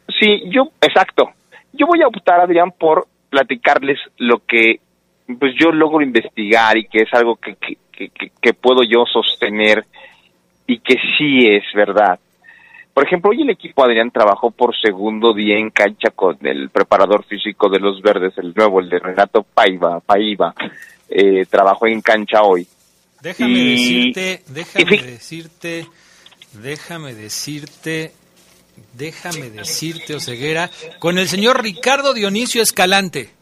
[0.07, 1.31] Sí, yo, exacto.
[1.73, 4.79] Yo voy a optar, Adrián, por platicarles lo que
[5.35, 9.85] pues yo logro investigar y que es algo que, que, que, que puedo yo sostener
[10.65, 12.19] y que sí es verdad.
[12.97, 17.23] Por ejemplo, hoy el equipo Adrián trabajó por segundo día en cancha con el preparador
[17.25, 20.55] físico de los Verdes, el nuevo, el de Renato Paiva, Paiva,
[21.07, 22.67] eh, trabajó en cancha hoy.
[23.21, 25.85] Déjame decirte, déjame decirte,
[26.53, 28.11] déjame decirte,
[28.93, 33.36] déjame decirte, Oseguera, con el señor Ricardo Dionisio Escalante.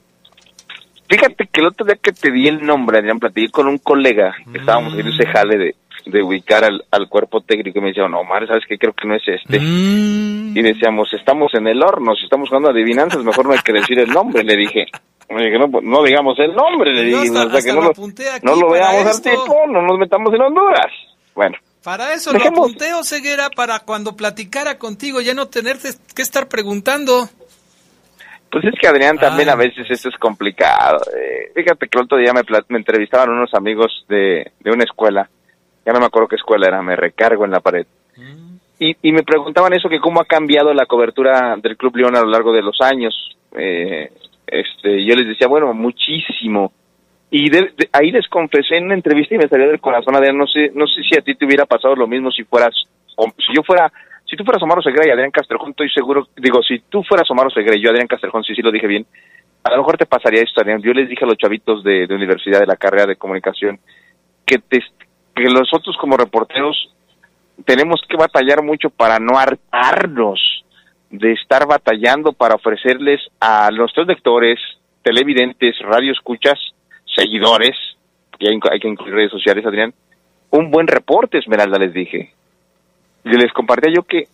[1.08, 4.36] Fíjate que el otro día que te di el nombre, Adrián, platiqué con un colega,
[4.52, 5.76] que estábamos en ese jale de,
[6.06, 8.78] de ubicar al, al, cuerpo técnico y me decía, no, Omar, ¿sabes qué?
[8.78, 9.60] Creo que no es este.
[9.60, 10.58] Mm.
[10.58, 14.00] Y decíamos, estamos en el horno, si estamos jugando adivinanzas, mejor no hay que decir
[14.00, 14.86] el nombre, le dije.
[15.30, 17.94] No, no digamos el nombre, le dije, hasta, o sea, que no, lo,
[18.44, 20.92] no lo veamos al tipo, no nos metamos en Honduras.
[21.34, 21.58] Bueno.
[21.84, 22.58] Para eso dejemos...
[22.58, 27.30] lo apunté, Ceguera, para cuando platicara contigo, ya no tenerte que estar preguntando.
[28.56, 29.54] Pues es que Adrián también Ay.
[29.54, 30.98] a veces esto es complicado.
[31.14, 35.30] Eh, fíjate que el otro día me, me entrevistaban unos amigos de, de una escuela
[35.86, 37.86] ya no me acuerdo qué escuela era, me recargo en la pared.
[38.18, 38.56] Mm.
[38.80, 42.22] Y, y me preguntaban eso, que cómo ha cambiado la cobertura del Club León a
[42.22, 43.14] lo largo de los años.
[43.56, 44.12] Eh,
[44.48, 46.74] este, yo les decía, bueno, muchísimo.
[47.30, 50.38] Y de, de, ahí les confesé en una entrevista y me salió del corazón, Adrián,
[50.38, 52.74] no sé, no sé si a ti te hubiera pasado lo mismo si fueras,
[53.16, 53.92] o, si yo fuera,
[54.36, 57.50] si tú fueras Omar Segura y Adrián Castrejón, estoy seguro, digo, si tú fueras Omar
[57.54, 59.06] Segura y yo Adrián Castrejón, sí, sí lo dije bien,
[59.64, 60.82] a lo mejor te pasaría esto, Adrián.
[60.82, 63.80] Yo les dije a los chavitos de, universidad, de la carrera de comunicación,
[64.46, 64.84] que te,
[65.38, 66.94] nosotros como reporteros
[67.64, 70.66] tenemos que batallar mucho para no hartarnos
[71.10, 74.60] de estar batallando para ofrecerles a nuestros lectores,
[75.02, 76.60] televidentes, radioescuchas,
[77.16, 77.78] seguidores,
[78.38, 79.94] que hay que incluir redes sociales, Adrián,
[80.50, 82.35] un buen reporte, Esmeralda, les dije.
[83.26, 84.28] Les compartía yo que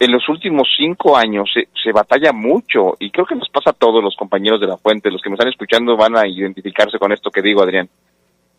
[0.00, 3.74] en los últimos cinco años se, se, batalla mucho y creo que nos pasa a
[3.74, 7.12] todos los compañeros de la fuente, los que me están escuchando van a identificarse con
[7.12, 7.88] esto que digo, Adrián.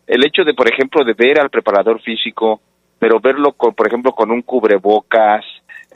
[0.05, 2.61] El hecho de, por ejemplo, de ver al preparador físico,
[2.99, 5.45] pero verlo, con, por ejemplo, con un cubrebocas,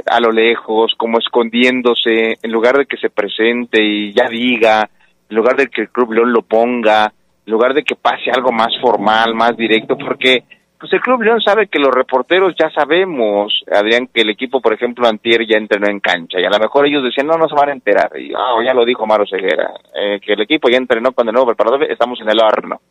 [0.05, 4.89] a lo lejos, como escondiéndose, en lugar de que se presente y ya diga,
[5.29, 7.11] en lugar de que el Club León lo ponga,
[7.45, 10.43] en lugar de que pase algo más formal, más directo, porque
[10.83, 14.73] pues el Club León sabe que los reporteros ya sabemos, Adrián, que el equipo, por
[14.73, 17.55] ejemplo, Antier ya entrenó en cancha, y a lo mejor ellos decían, no, no se
[17.55, 20.75] van a enterar, y oh, ya lo dijo Maro Ceguera, eh, que el equipo ya
[20.75, 22.81] entrenó con el nuevo preparador, estamos en el horno.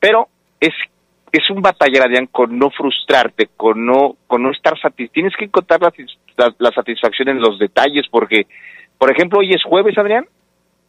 [0.00, 0.26] Pero
[0.58, 0.72] es
[1.30, 5.12] es un batallar, Adrián, con no frustrarte, con no, con no estar satisfecho.
[5.12, 5.92] Tienes que encontrar la,
[6.38, 8.46] la, la, satisfacción en los detalles, porque,
[8.96, 10.24] por ejemplo, hoy es jueves, Adrián,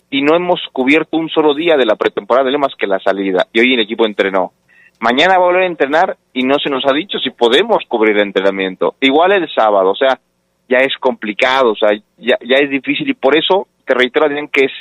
[0.09, 3.45] y no hemos cubierto un solo día de la pretemporada de más que la salida,
[3.51, 4.53] y hoy el equipo entrenó.
[4.99, 8.17] Mañana va a volver a entrenar y no se nos ha dicho si podemos cubrir
[8.17, 8.95] el entrenamiento.
[8.99, 10.19] Igual el sábado, o sea,
[10.67, 14.65] ya es complicado, o sea, ya, es difícil, y por eso te reitero, Adrián, que
[14.65, 14.71] es,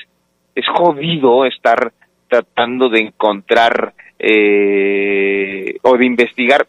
[0.54, 1.92] es jodido estar
[2.28, 6.66] tratando de encontrar eh, o de investigar.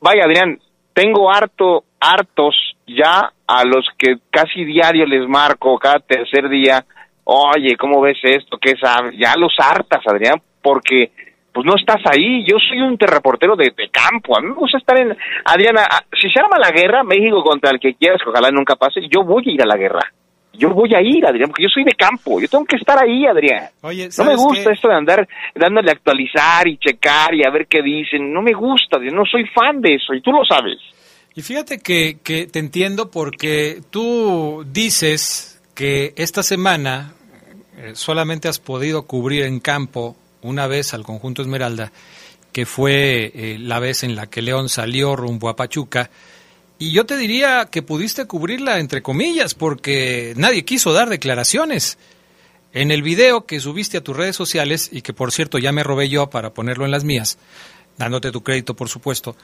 [0.00, 0.58] Vaya, Adrián,
[0.92, 6.84] tengo harto, hartos ya a los que casi diario les marco, cada tercer día,
[7.24, 8.58] oye, ¿cómo ves esto?
[8.58, 9.14] ¿Qué sabes?
[9.18, 11.10] Ya los hartas, Adrián, porque
[11.56, 12.44] pues no estás ahí.
[12.44, 14.36] Yo soy un reportero de, de, campo.
[14.36, 15.16] A mí me gusta estar en...
[15.42, 19.00] Adriana, si se arma la guerra, México contra el que quieras, que ojalá nunca pase,
[19.08, 20.12] yo voy a ir a la guerra
[20.58, 23.26] yo voy a ir, Adrián, porque yo soy de campo, yo tengo que estar ahí,
[23.26, 23.68] Adrián.
[23.82, 24.72] Oye, no me gusta qué?
[24.72, 28.54] esto de andar dándole a actualizar y checar y a ver qué dicen, no me
[28.54, 30.78] gusta, no soy fan de eso y tú lo sabes.
[31.34, 37.12] Y fíjate que, que te entiendo porque tú dices que esta semana
[37.76, 40.16] eh, solamente has podido cubrir en campo
[40.46, 41.92] una vez al conjunto Esmeralda,
[42.52, 46.10] que fue eh, la vez en la que León salió rumbo a Pachuca,
[46.78, 51.98] y yo te diría que pudiste cubrirla entre comillas, porque nadie quiso dar declaraciones.
[52.72, 55.82] En el video que subiste a tus redes sociales, y que por cierto ya me
[55.82, 57.38] robé yo para ponerlo en las mías,
[57.96, 59.36] dándote tu crédito por supuesto,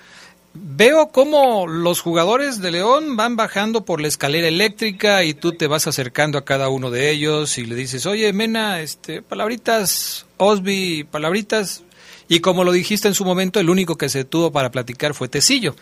[0.55, 5.67] veo cómo los jugadores de León van bajando por la escalera eléctrica y tú te
[5.67, 11.05] vas acercando a cada uno de ellos y le dices, oye Mena, este, palabritas, Osby,
[11.05, 11.83] palabritas,
[12.29, 15.29] y como lo dijiste en su momento, el único que se tuvo para platicar fue
[15.29, 15.77] Tecillo.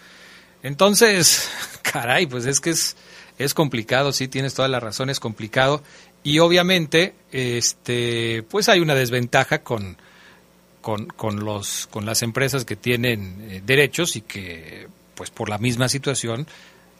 [0.62, 1.48] Entonces,
[1.82, 2.96] caray, pues es que es,
[3.38, 5.82] es complicado, sí, tienes toda la razón, es complicado.
[6.22, 9.96] Y obviamente, este, pues hay una desventaja con,
[10.80, 15.58] con, con, los, con las empresas que tienen eh, derechos y que, pues por la
[15.58, 16.46] misma situación,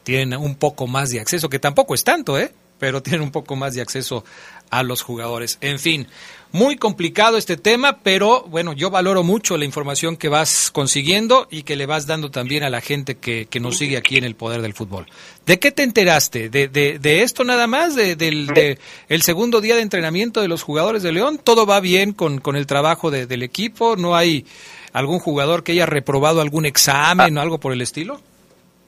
[0.03, 2.53] tienen un poco más de acceso, que tampoco es tanto, ¿eh?
[2.81, 4.25] Pero tienen un poco más de acceso
[4.71, 5.59] a los jugadores.
[5.61, 6.09] En fin,
[6.53, 11.63] muy complicado este tema, pero bueno, yo valoro mucho la información que vas consiguiendo y
[11.63, 14.63] que le vas dando también a la gente que, nos sigue aquí en el Poder
[14.63, 15.07] del Fútbol.
[15.45, 16.49] ¿De qué te enteraste?
[16.49, 17.95] ¿De, esto nada más?
[17.95, 18.79] ¿De, del de
[19.09, 21.39] el segundo día de entrenamiento de los jugadores de León?
[21.43, 23.97] ¿Todo va bien con, con el trabajo de, del equipo?
[23.97, 24.47] ¿No hay
[24.93, 28.21] algún jugador que haya reprobado algún examen o algo por el estilo?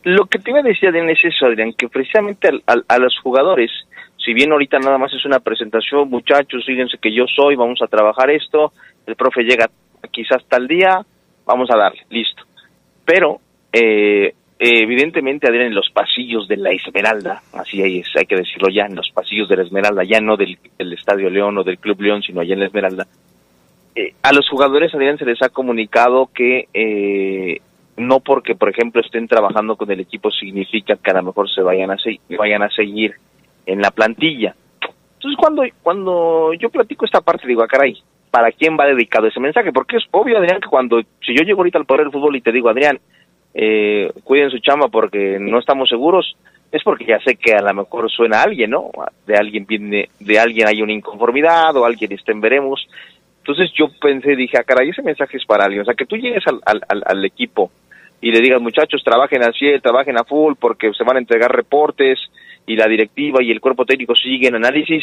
[0.05, 3.71] Lo que te iba a decir, Adrián, es eso, Adrián, que precisamente a los jugadores
[4.25, 7.89] si bien ahorita nada más es una presentación, muchachos, fíjense que yo soy, vamos a
[7.89, 8.73] trabajar esto,
[9.07, 9.69] el profe llega
[10.11, 11.01] quizás tal día,
[11.45, 12.43] vamos a darle, listo.
[13.05, 13.41] Pero,
[13.73, 18.87] eh, evidentemente, Adrián, en los pasillos de la Esmeralda, así hay, hay que decirlo ya,
[18.87, 22.01] en los pasillos de la Esmeralda, ya no del, del Estadio León o del Club
[22.01, 23.07] León, sino allá en la Esmeralda,
[23.97, 27.61] eh, a los jugadores, Adrián, se les ha comunicado que eh,
[27.97, 31.63] no porque, por ejemplo, estén trabajando con el equipo significa que a lo mejor se
[31.63, 33.15] vayan a, se- vayan a seguir
[33.67, 34.55] en la plantilla.
[35.15, 37.97] Entonces, cuando, cuando yo platico esta parte, digo, ah, caray,
[38.31, 39.73] ¿para quién va dedicado ese mensaje?
[39.73, 42.41] Porque es obvio, Adrián, que cuando, si yo llego ahorita al poder del fútbol y
[42.41, 42.99] te digo, Adrián,
[43.55, 46.37] eh, cuiden su chamba porque no estamos seguros,
[46.73, 48.91] es porque ya sé que a lo mejor suena a alguien, ¿no?
[49.27, 52.89] De alguien viene, de alguien hay una inconformidad o alguien está en veremos.
[53.39, 55.83] Entonces yo pensé, dije, ah, caray, ese mensaje es para alguien.
[55.83, 57.71] O sea, que tú llegues al, al, al, equipo
[58.23, 61.51] y le digas, muchachos, trabajen al 100, trabajen a full porque se van a entregar
[61.51, 62.19] reportes
[62.67, 65.03] y la directiva y el cuerpo técnico siguen análisis,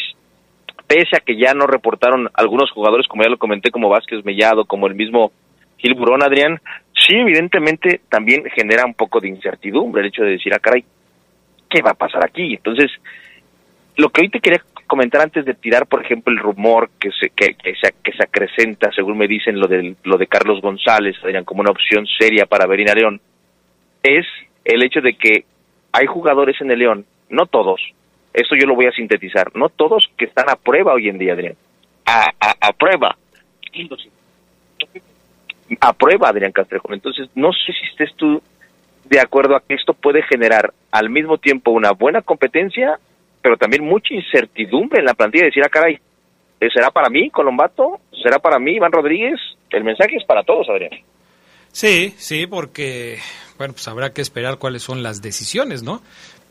[0.86, 4.64] pese a que ya no reportaron algunos jugadores, como ya lo comenté, como Vázquez Mellado,
[4.64, 5.32] como el mismo
[5.76, 6.60] Gil Burón, Adrián,
[6.94, 10.82] sí, evidentemente también genera un poco de incertidumbre el hecho de decir, ah, caray,
[11.68, 12.54] ¿qué va a pasar aquí?
[12.54, 12.90] Entonces,
[13.96, 17.30] lo que hoy te quería comentar antes de tirar, por ejemplo, el rumor que se,
[17.30, 21.14] que, que se, que se acrecenta, según me dicen, lo, del, lo de Carlos González,
[21.22, 23.20] Adrián, como una opción seria para venir a León,
[24.02, 24.26] es
[24.64, 25.44] el hecho de que
[25.92, 27.80] hay jugadores en el León, no todos,
[28.34, 31.34] esto yo lo voy a sintetizar, no todos que están a prueba hoy en día,
[31.34, 31.54] Adrián,
[32.04, 33.16] a, a, a prueba,
[35.80, 36.94] a prueba, Adrián Castrejón.
[36.94, 38.42] Entonces, no sé si estés tú
[39.04, 42.98] de acuerdo a que esto puede generar al mismo tiempo una buena competencia,
[43.42, 45.98] pero también mucha incertidumbre en la plantilla, decir, ah, caray,
[46.60, 48.00] ¿eh, ¿será para mí, Colombato?
[48.22, 49.38] ¿Será para mí, Iván Rodríguez?
[49.70, 50.92] El mensaje es para todos, Adrián.
[51.72, 53.18] Sí, sí, porque,
[53.56, 56.02] bueno, pues habrá que esperar cuáles son las decisiones, ¿no?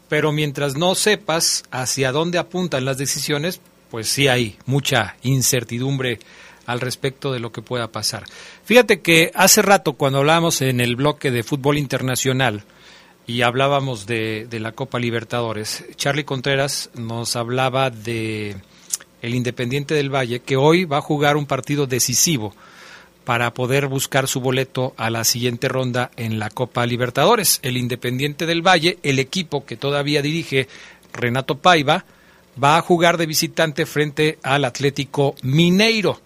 [0.07, 3.61] Pero mientras no sepas hacia dónde apuntan las decisiones,
[3.91, 6.19] pues sí hay mucha incertidumbre
[6.65, 8.23] al respecto de lo que pueda pasar.
[8.63, 12.63] Fíjate que hace rato cuando hablábamos en el bloque de fútbol internacional
[13.29, 18.55] y hablábamos de, de la Copa Libertadores, Charlie Contreras nos hablaba de
[19.21, 22.55] el Independiente del Valle que hoy va a jugar un partido decisivo
[23.25, 27.59] para poder buscar su boleto a la siguiente ronda en la Copa Libertadores.
[27.61, 30.67] El Independiente del Valle, el equipo que todavía dirige
[31.13, 32.05] Renato Paiva,
[32.61, 36.19] va a jugar de visitante frente al Atlético Mineiro.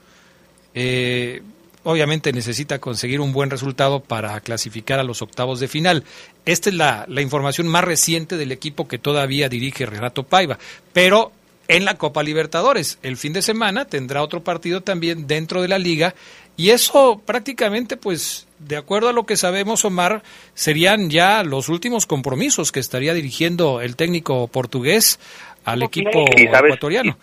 [0.74, 1.42] Eh,
[1.84, 6.04] obviamente necesita conseguir un buen resultado para clasificar a los octavos de final.
[6.46, 10.58] Esta es la, información más reciente del equipo que todavía dirige Renato Paiva.
[10.94, 11.32] Pero
[11.68, 15.80] en la Copa Libertadores, el fin de semana tendrá otro partido también dentro de la
[15.80, 16.14] liga
[16.56, 20.24] y eso prácticamente, pues, de acuerdo a lo que sabemos, Omar,
[20.54, 25.20] serían ya los últimos compromisos que estaría dirigiendo el técnico portugués
[25.66, 27.18] al equipo Y sabes- ecuatoriano.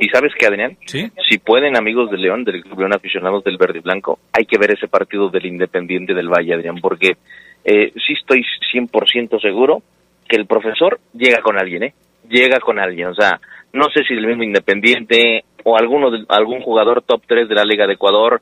[0.00, 0.76] ¿Y sabes qué, Adrián?
[0.86, 1.10] ¿Sí?
[1.28, 4.58] Si pueden, amigos del León, del Club León aficionados del Verde y Blanco, hay que
[4.58, 7.16] ver ese partido del Independiente del Valle, Adrián, porque
[7.64, 9.82] eh, sí estoy 100% seguro
[10.28, 11.94] que el profesor llega con alguien, ¿eh?
[12.28, 13.40] Llega con alguien, o sea,
[13.72, 17.64] no sé si el mismo Independiente o alguno de- algún jugador top 3 de la
[17.64, 18.40] Liga de Ecuador,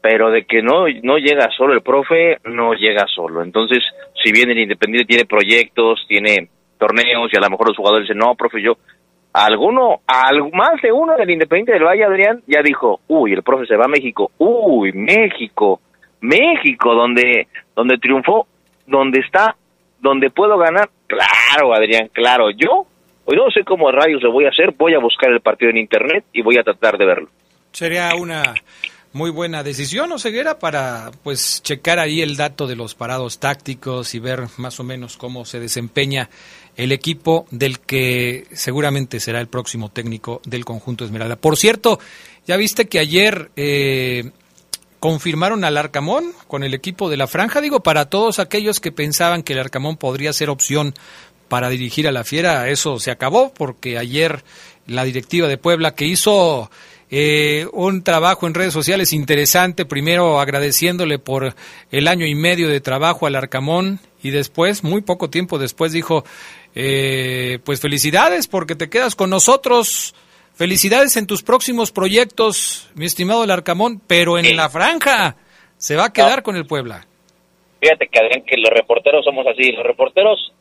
[0.00, 3.42] pero de que no no llega solo el profe, no llega solo.
[3.42, 3.78] Entonces,
[4.22, 6.48] si bien el Independiente tiene proyectos, tiene
[6.78, 8.74] torneos y a lo mejor los jugadores dicen, no, profe, yo
[9.32, 13.66] alguno, al- más de uno del Independiente del Valle, Adrián, ya dijo, uy, el profe
[13.66, 15.80] se va a México, uy, México,
[16.20, 18.46] México, donde, donde triunfó,
[18.86, 19.54] donde está,
[20.00, 22.86] donde puedo ganar, claro, Adrián, claro, yo,
[23.26, 25.78] hoy no sé cómo rayos lo voy a hacer, voy a buscar el partido en
[25.78, 27.28] internet y voy a tratar de verlo.
[27.72, 28.54] Sería una
[29.12, 30.58] muy buena decisión, ¿no, Ceguera?
[30.58, 35.16] Para, pues, checar ahí el dato de los parados tácticos y ver más o menos
[35.16, 36.28] cómo se desempeña
[36.78, 41.34] el equipo del que seguramente será el próximo técnico del conjunto Esmeralda.
[41.34, 41.98] Por cierto,
[42.46, 44.30] ya viste que ayer eh,
[45.00, 47.60] confirmaron al Arcamón con el equipo de la Franja.
[47.60, 50.94] Digo, para todos aquellos que pensaban que el Arcamón podría ser opción
[51.48, 54.44] para dirigir a la Fiera, eso se acabó porque ayer
[54.86, 56.70] la directiva de Puebla que hizo
[57.10, 61.56] eh, un trabajo en redes sociales interesante, primero agradeciéndole por
[61.90, 66.24] el año y medio de trabajo al Arcamón y después, muy poco tiempo después, dijo,
[66.74, 70.14] eh, pues felicidades porque te quedas con nosotros,
[70.54, 75.36] felicidades en tus próximos proyectos, mi estimado el Arcamón, pero en la franja
[75.76, 77.06] se va a quedar con el Puebla.
[77.80, 80.52] Fíjate que Adrián, que los reporteros somos así, los reporteros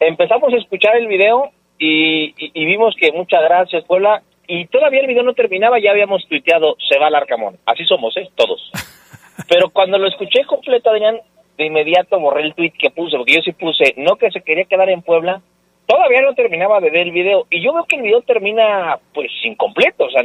[0.00, 5.06] empezamos a escuchar el video y, y vimos que muchas gracias Puebla y todavía el
[5.06, 7.58] video no terminaba, ya habíamos tuiteado, se va al Arcamón.
[7.66, 8.28] Así somos, ¿eh?
[8.34, 8.70] Todos.
[9.48, 11.18] Pero cuando lo escuché completo, Adrián,
[11.56, 14.64] de inmediato borré el tweet que puse, porque yo sí puse, no que se quería
[14.64, 15.40] quedar en Puebla,
[15.86, 17.46] todavía no terminaba de ver el video.
[17.50, 20.04] Y yo veo que el video termina, pues, incompleto.
[20.04, 20.22] O sea,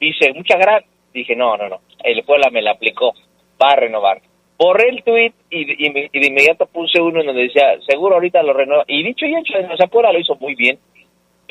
[0.00, 0.90] dice, mucha gracias.
[1.12, 3.12] Dije, no, no, no, el Puebla me la aplicó,
[3.62, 4.22] va a renovar.
[4.56, 8.84] Borré el tweet y, de inmediato puse uno en donde decía, seguro ahorita lo renueva.
[8.86, 10.78] Y dicho y hecho, o sea, Puebla lo hizo muy bien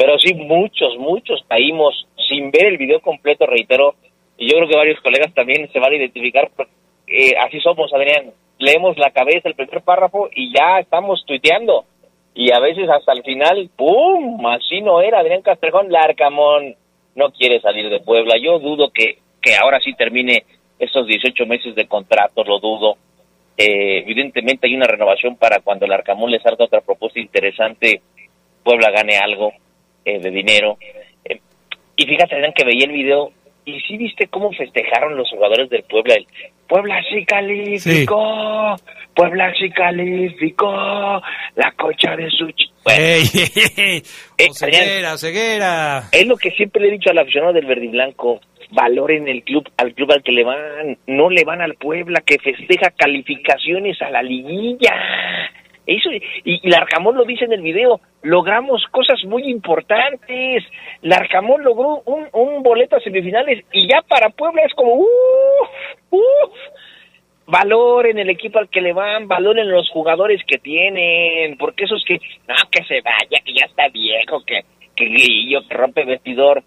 [0.01, 3.93] pero sí muchos, muchos caímos sin ver el video completo, reitero,
[4.35, 6.49] y yo creo que varios colegas también se van a identificar,
[7.05, 8.31] eh, así somos, Adrián,
[8.61, 11.85] leemos la cabeza, el primer párrafo y ya estamos tuiteando,
[12.33, 16.75] y a veces hasta el final, ¡pum!, así no era, Adrián Castrejón, Larcamón
[17.15, 20.45] no quiere salir de Puebla, yo dudo que, que ahora sí termine
[20.79, 22.95] esos 18 meses de contrato, lo dudo,
[23.57, 28.01] eh, evidentemente hay una renovación para cuando el Arcamón le salga otra propuesta interesante,
[28.63, 29.51] Puebla gane algo,
[30.05, 30.77] eh, de dinero.
[31.25, 31.39] Eh,
[31.95, 33.31] y fíjate, que veía el video
[33.65, 36.15] y sí viste cómo festejaron los jugadores del Puebla.
[36.15, 36.25] El
[36.67, 38.75] Puebla sí calificó,
[39.15, 41.21] Puebla sí calificó,
[41.55, 42.47] la cocha de su...
[42.83, 44.01] Eh,
[44.53, 46.09] ceguera, ceguera.
[46.11, 48.41] Es lo que siempre le he dicho al aficionado del verde y blanco.
[48.71, 50.97] Valoren el club, al club al que le van.
[51.05, 54.95] No le van al Puebla que festeja calificaciones a la liguilla
[55.85, 56.09] eso,
[56.43, 60.63] y, Larcamón lo dice en el video, logramos cosas muy importantes.
[61.01, 65.69] Larcamón logró un, un boleto a semifinales y ya para Puebla es como, uff,
[66.11, 66.57] uff.
[67.47, 71.83] Valor en el equipo al que le van, valor en los jugadores que tienen, porque
[71.83, 74.61] esos que, no, que se vaya, que ya está viejo, que,
[74.95, 76.63] que grillo, que rompe vestidor,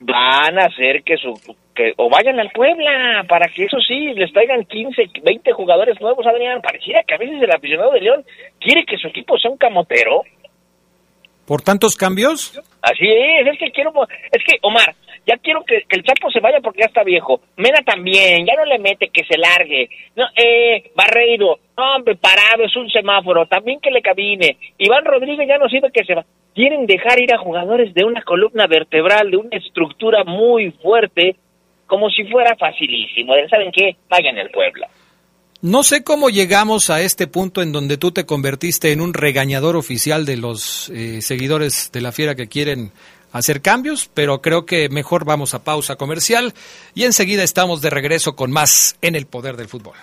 [0.00, 1.34] van a hacer que su
[1.74, 6.26] que o vayan al Puebla para que eso sí les traigan 15, 20 jugadores nuevos,
[6.26, 6.62] Adrián.
[6.62, 8.24] Pareciera que a veces el aficionado de León
[8.60, 10.22] quiere que su equipo sea un camotero.
[11.46, 12.58] ¿Por tantos cambios?
[12.80, 13.92] Así es, es que quiero,
[14.30, 14.94] es que Omar,
[15.26, 17.40] ya quiero que, el Chapo se vaya porque ya está viejo.
[17.56, 19.88] Mena también, ya no le mete que se largue.
[20.16, 24.56] No, eh, Barreiro, hombre, parado, es un semáforo, también que le cabine.
[24.78, 26.24] Iván Rodríguez ya no sirve que se va.
[26.54, 31.36] Quieren dejar ir a jugadores de una columna vertebral, de una estructura muy fuerte,
[31.86, 33.34] como si fuera facilísimo.
[33.50, 33.96] ¿Saben qué?
[34.08, 34.86] Vayan al pueblo.
[35.62, 39.76] No sé cómo llegamos a este punto en donde tú te convertiste en un regañador
[39.76, 42.92] oficial de los eh, seguidores de la fiera que quieren
[43.32, 46.52] hacer cambios, pero creo que mejor vamos a pausa comercial
[46.94, 49.94] y enseguida estamos de regreso con más en el poder del fútbol.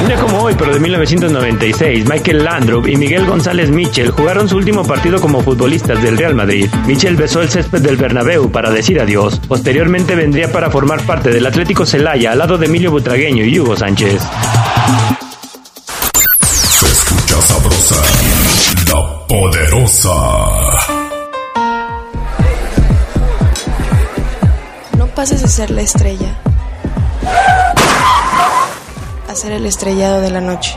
[0.00, 4.56] Un día como hoy, pero de 1996, Michael Landrop y Miguel González Mitchell jugaron su
[4.56, 6.70] último partido como futbolistas del Real Madrid.
[6.86, 9.38] Mitchell besó el césped del Bernabéu para decir adiós.
[9.46, 13.76] Posteriormente vendría para formar parte del Atlético Celaya al lado de Emilio Butragueño y Hugo
[13.76, 14.22] Sánchez.
[16.46, 17.96] Se escucha sabrosa,
[18.88, 20.14] la poderosa.
[24.96, 26.40] No pases a ser la estrella
[29.30, 30.76] hacer el estrellado de la noche.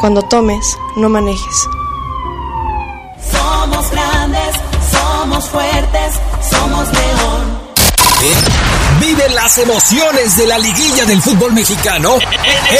[0.00, 0.64] Cuando tomes,
[0.96, 1.68] no manejes.
[3.30, 4.54] Somos grandes,
[4.90, 6.14] somos fuertes,
[6.50, 7.68] somos león.
[9.00, 12.16] Vive las emociones de la liguilla del fútbol mexicano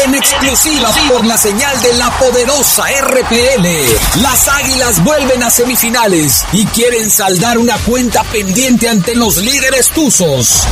[0.05, 4.20] en exclusiva por la señal de la poderosa RPL.
[4.20, 10.66] Las Águilas vuelven a semifinales y quieren saldar una cuenta pendiente ante los líderes tuzos.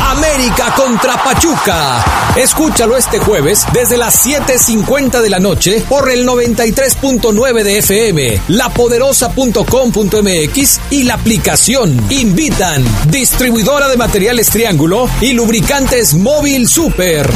[0.00, 2.02] América contra Pachuca.
[2.36, 10.80] Escúchalo este jueves desde las 7.50 de la noche por el 93.9 de FM, lapoderosa.com.mx
[10.90, 11.98] y la aplicación.
[12.10, 17.28] Invitan distribuidora de materiales Triángulo y lubricantes Móvil Super.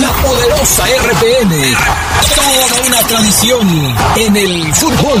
[0.00, 1.74] La poderosa RPN.
[2.34, 3.68] Toda una tradición
[4.16, 5.20] en el fútbol.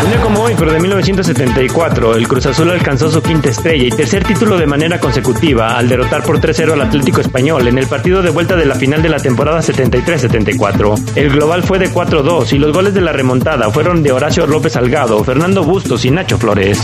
[0.00, 3.90] Un día como hoy, pero de 1974, el Cruz Azul alcanzó su quinta estrella y
[3.90, 8.22] tercer título de manera consecutiva al derrotar por 3-0 al Atlético Español en el partido
[8.22, 11.16] de vuelta de la final de la temporada 73-74.
[11.16, 14.72] El global fue de 4-2 y los goles de la remontada fueron de Horacio López
[14.72, 16.80] Salgado, Fernando Bustos y Nacho Flores.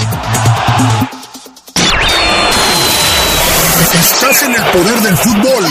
[3.95, 5.65] Estás en el poder del fútbol.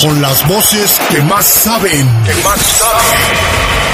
[0.00, 2.08] Con las voces que más saben.
[2.24, 3.89] Que más saben.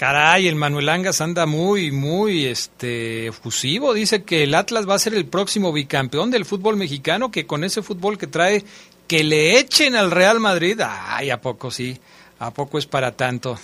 [0.00, 3.92] Caray, el Manuel Angas anda muy, muy, este, efusivo.
[3.92, 7.64] Dice que el Atlas va a ser el próximo bicampeón del fútbol mexicano, que con
[7.64, 8.64] ese fútbol que trae,
[9.06, 10.80] que le echen al Real Madrid.
[10.82, 11.98] Ay, ¿a poco sí?
[12.38, 13.58] ¿A poco es para tanto?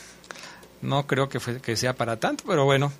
[0.82, 2.93] No creo que, que sea para tanto, pero bueno.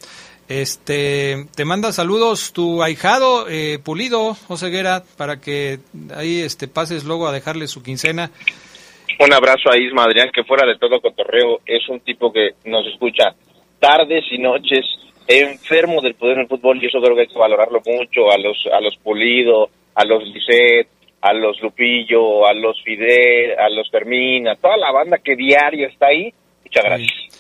[0.49, 5.80] Este, te manda saludos tu ahijado eh, Pulido, Oseguera, para que
[6.14, 8.30] ahí este, pases luego a dejarle su quincena.
[9.19, 12.87] Un abrazo a Isma Adrián, que fuera de todo cotorreo es un tipo que nos
[12.87, 13.35] escucha
[13.79, 14.85] tardes y noches,
[15.27, 18.69] enfermo del poder del fútbol, y eso creo que hay que valorarlo mucho, a los,
[18.73, 20.89] a los Pulido, a los Lisset,
[21.23, 25.89] a los Lupillo, a los Fidel, a los Fermín, a toda la banda que diario
[25.89, 26.33] está ahí.
[26.64, 27.36] Muchas gracias.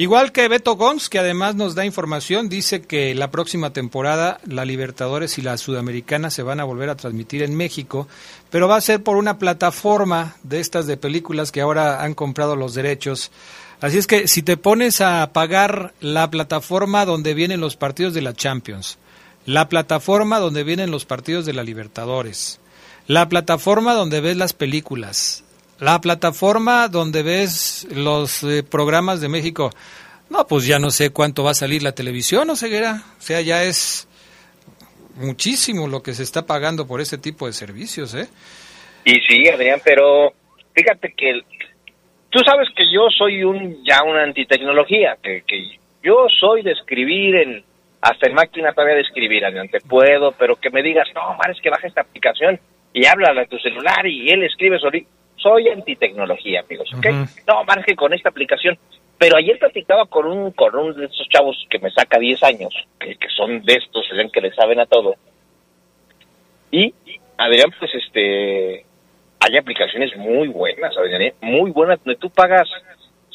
[0.00, 4.64] Igual que Beto Gons, que además nos da información, dice que la próxima temporada la
[4.64, 8.08] Libertadores y la Sudamericana se van a volver a transmitir en México,
[8.48, 12.56] pero va a ser por una plataforma de estas de películas que ahora han comprado
[12.56, 13.30] los derechos.
[13.82, 18.22] Así es que si te pones a pagar la plataforma donde vienen los partidos de
[18.22, 18.96] la Champions,
[19.44, 22.58] la plataforma donde vienen los partidos de la Libertadores,
[23.06, 25.44] la plataforma donde ves las películas,
[25.80, 29.70] la plataforma donde ves los eh, programas de México,
[30.28, 33.02] no, pues ya no sé cuánto va a salir la televisión, ¿o ceguera?
[33.18, 34.06] O sea, ya es
[35.16, 38.28] muchísimo lo que se está pagando por ese tipo de servicios, ¿eh?
[39.04, 40.32] Y sí, Adrián, pero
[40.74, 41.40] fíjate que
[42.28, 47.36] tú sabes que yo soy un ya una antitecnología, que, que yo soy de escribir
[47.36, 47.64] en
[48.02, 51.50] hasta en máquina todavía de escribir, Adrián, te puedo, pero que me digas, no, Mar,
[51.50, 52.58] es que baja esta aplicación
[52.92, 55.06] y habla a tu celular y él escribe sobre
[55.42, 57.06] soy antitecnología, amigos, ¿ok?
[57.46, 58.78] No, que con esta aplicación.
[59.18, 62.74] Pero ayer platicaba con un, con uno de esos chavos que me saca 10 años,
[62.98, 65.14] que, son de estos, que le saben a todo.
[66.70, 66.94] Y,
[67.36, 68.84] Adrián, pues este,
[69.40, 71.34] hay aplicaciones muy buenas, Adrián, ¿eh?
[71.42, 72.66] muy buenas, donde tú pagas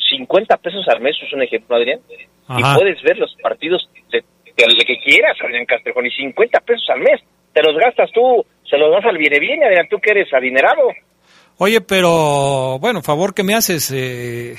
[0.10, 4.86] 50 pesos al mes, es un ejemplo, Adrián, y puedes ver los partidos de, de,
[4.86, 7.22] que quieras, Adrián Castrejón, y 50 pesos al mes,
[7.54, 10.90] te los gastas tú, se los das al viene viene, Adrián, tú que eres adinerado.
[11.58, 14.58] Oye, pero bueno, favor que me haces, eh,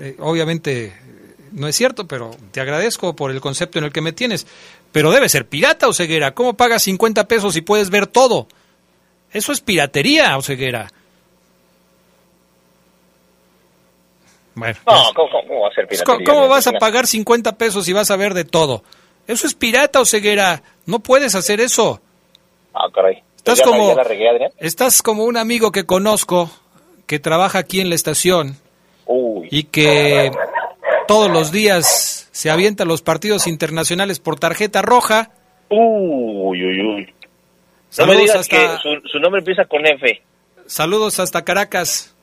[0.00, 0.92] eh, obviamente
[1.52, 4.46] no es cierto, pero te agradezco por el concepto en el que me tienes.
[4.92, 6.32] Pero debe ser pirata, o ceguera.
[6.32, 8.48] ¿Cómo pagas 50 pesos y puedes ver todo?
[9.32, 10.90] Eso es piratería, o ceguera.
[14.54, 16.24] Bueno, no, ¿cómo, va a ser piratería?
[16.26, 18.82] ¿Cómo, vas a pagar 50 pesos y vas a ver de todo?
[19.26, 20.62] Eso es pirata, o ceguera.
[20.86, 22.00] No puedes hacer eso.
[22.74, 23.22] Ah, caray.
[23.40, 23.96] Estás como,
[24.58, 26.50] estás como un amigo que conozco
[27.06, 28.58] que trabaja aquí en la estación
[29.50, 30.30] y que
[31.08, 35.30] todos los días se avienta los partidos internacionales por tarjeta roja.
[35.70, 37.14] Uy, uy, uy.
[37.98, 38.68] No me digas que
[39.10, 40.20] su, nombre empieza con F.
[40.66, 42.14] Saludos hasta Caracas.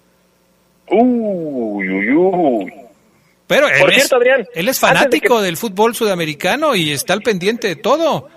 [0.88, 2.74] Uy, uy, uy.
[3.48, 4.12] Pero él, es,
[4.54, 8.30] él es fanático del fútbol sudamericano y está al pendiente de todo.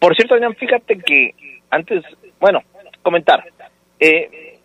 [0.00, 1.34] Por cierto, Adrián, fíjate que
[1.72, 2.04] antes,
[2.38, 2.60] bueno,
[3.02, 3.42] comentar.
[3.98, 4.58] Eh,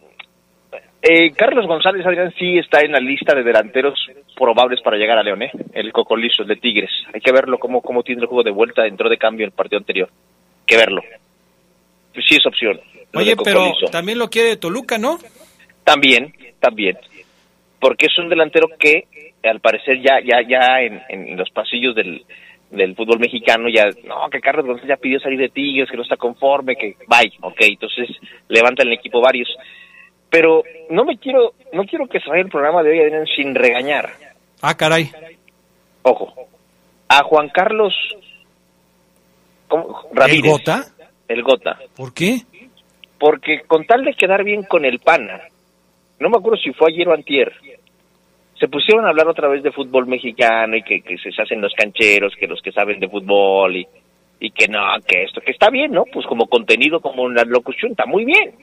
[1.01, 3.97] eh, Carlos González Adrián sí está en la lista de delanteros
[4.35, 5.51] probables para llegar a León, ¿eh?
[5.73, 6.91] el cocolizo de Tigres.
[7.13, 9.79] Hay que verlo cómo, cómo tiene el juego de vuelta, entró de cambio el partido
[9.79, 10.09] anterior.
[10.11, 11.01] Hay que verlo.
[12.13, 12.79] Sí es opción.
[13.13, 15.17] Oye, pero también lo quiere Toluca, ¿no?
[15.85, 16.97] También, también.
[17.79, 19.05] Porque es un delantero que
[19.43, 22.25] al parecer ya ya ya en los pasillos del,
[22.69, 26.03] del fútbol mexicano ya, no, que Carlos González ya pidió salir de Tigres, que no
[26.03, 28.09] está conforme, que bye, ok, entonces
[28.47, 29.49] levantan el equipo varios.
[30.29, 33.55] Pero no me quiero, no quiero que se vaya el programa de hoy Adrián, sin
[33.55, 34.11] regañar.
[34.61, 35.09] Ah, caray.
[36.01, 36.33] Ojo,
[37.07, 37.93] a Juan Carlos
[39.67, 40.03] ¿cómo?
[40.13, 40.43] Ramírez.
[40.43, 40.85] ¿El Gota?
[41.27, 41.79] El Gota.
[41.95, 42.41] ¿Por qué?
[43.17, 45.41] Porque con tal de quedar bien con el PANA,
[46.19, 47.53] no me acuerdo si fue ayer o antier,
[48.59, 51.73] se pusieron a hablar otra vez de fútbol mexicano y que, que se hacen los
[51.73, 53.87] cancheros, que los que saben de fútbol y,
[54.39, 56.05] y que no, que esto, que está bien, ¿no?
[56.11, 58.53] Pues como contenido, como una locución, está muy bien.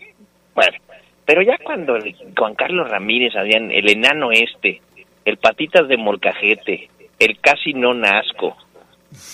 [0.54, 0.76] Bueno,
[1.24, 4.80] pero ya cuando el Juan Carlos Ramírez, Adrián, el enano este,
[5.24, 6.88] el patitas de molcajete,
[7.18, 8.56] el casi no nazco,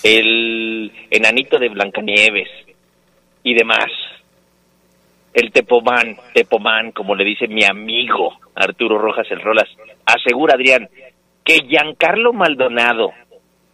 [0.03, 2.49] el enanito de Blancanieves
[3.43, 3.91] y demás,
[5.33, 9.69] el Tepomán, Tepomán, como le dice mi amigo Arturo Rojas el Rolas,
[10.05, 10.89] asegura Adrián
[11.43, 13.11] que Giancarlo Maldonado,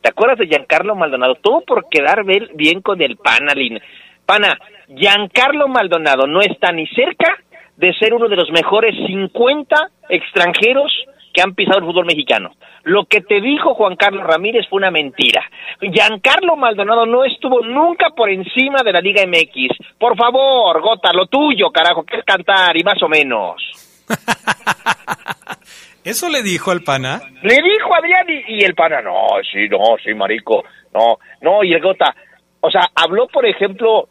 [0.02, 1.36] ¿te acuerdas de Giancarlo Maldonado?
[1.36, 3.80] Todo por quedar bien con el Panalin.
[4.26, 7.38] Pana, Giancarlo Maldonado no está ni cerca
[7.76, 10.92] de ser uno de los mejores 50 extranjeros
[11.38, 12.50] que han pisado el fútbol mexicano.
[12.82, 15.44] Lo que te dijo Juan Carlos Ramírez fue una mentira.
[15.80, 19.78] Giancarlo Maldonado no estuvo nunca por encima de la Liga MX.
[20.00, 23.62] Por favor, Gota, lo tuyo, carajo, que es cantar y más o menos.
[26.04, 27.22] ¿Eso le dijo al pana?
[27.44, 30.64] Le dijo Adrián y, y el pana, no, sí, no, sí, marico,
[30.94, 32.16] no, no, y el Gota,
[32.62, 34.08] o sea, habló, por ejemplo,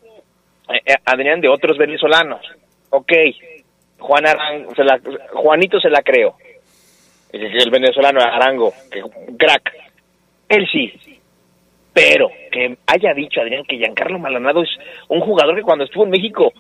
[0.69, 2.41] eh, eh, Adrián de otros venezolanos.
[2.91, 3.13] Ok,
[3.99, 5.01] Juan Arango, se la-
[5.33, 6.37] Juanito se la creo.
[7.37, 9.73] El, el venezolano Arango, que un crack.
[10.49, 10.93] Él sí.
[11.93, 14.71] Pero que haya dicho Adrián que Giancarlo Maldonado es
[15.09, 16.53] un jugador que cuando estuvo en México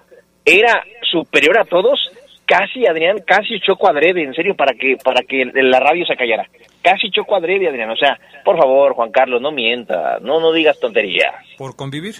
[0.45, 2.11] era superior a todos,
[2.47, 6.49] casi Adrián, casi choco adrede, en serio, para que para que la radio se callara.
[6.83, 7.91] Casi choco adrede, Adrián.
[7.91, 11.35] O sea, por favor, Juan Carlos, no mientas, no, no digas tonterías.
[11.59, 12.14] ¿Por convivir?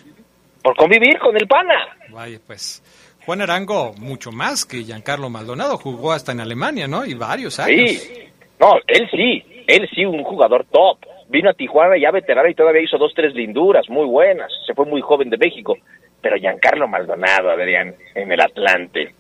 [0.63, 1.97] Por convivir con el pana.
[2.11, 2.83] Vaya, pues.
[3.25, 7.05] Juan Arango, mucho más que Giancarlo Maldonado, jugó hasta en Alemania, ¿no?
[7.05, 7.91] Y varios años.
[7.91, 8.26] Sí,
[8.61, 10.99] no, él sí, él sí, un jugador top.
[11.29, 14.51] Vino a Tijuana ya veterano y todavía hizo dos, tres linduras muy buenas.
[14.67, 15.77] Se fue muy joven de México.
[16.21, 19.15] Pero Giancarlo Maldonado, Adrián, en el Atlante.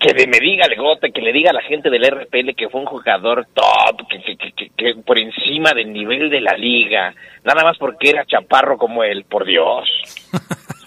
[0.00, 2.80] Que me diga el gote, que le diga a la gente del RPL que fue
[2.80, 7.14] un jugador top, que, que- que- que por encima del nivel de la liga.
[7.44, 9.88] Nada más porque era chaparro como él, por Dios.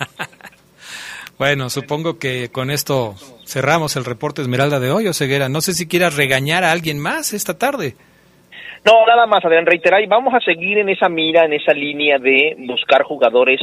[1.42, 3.16] Bueno, supongo que con esto
[3.48, 5.50] cerramos el reporte Esmeralda de hoy, Ceguera.
[5.50, 7.96] No sé si quieras regañar a alguien más esta tarde.
[8.84, 12.18] No, nada más, Adrián, reiterar, y vamos a seguir en esa mira, en esa línea
[12.18, 13.60] de buscar jugadores.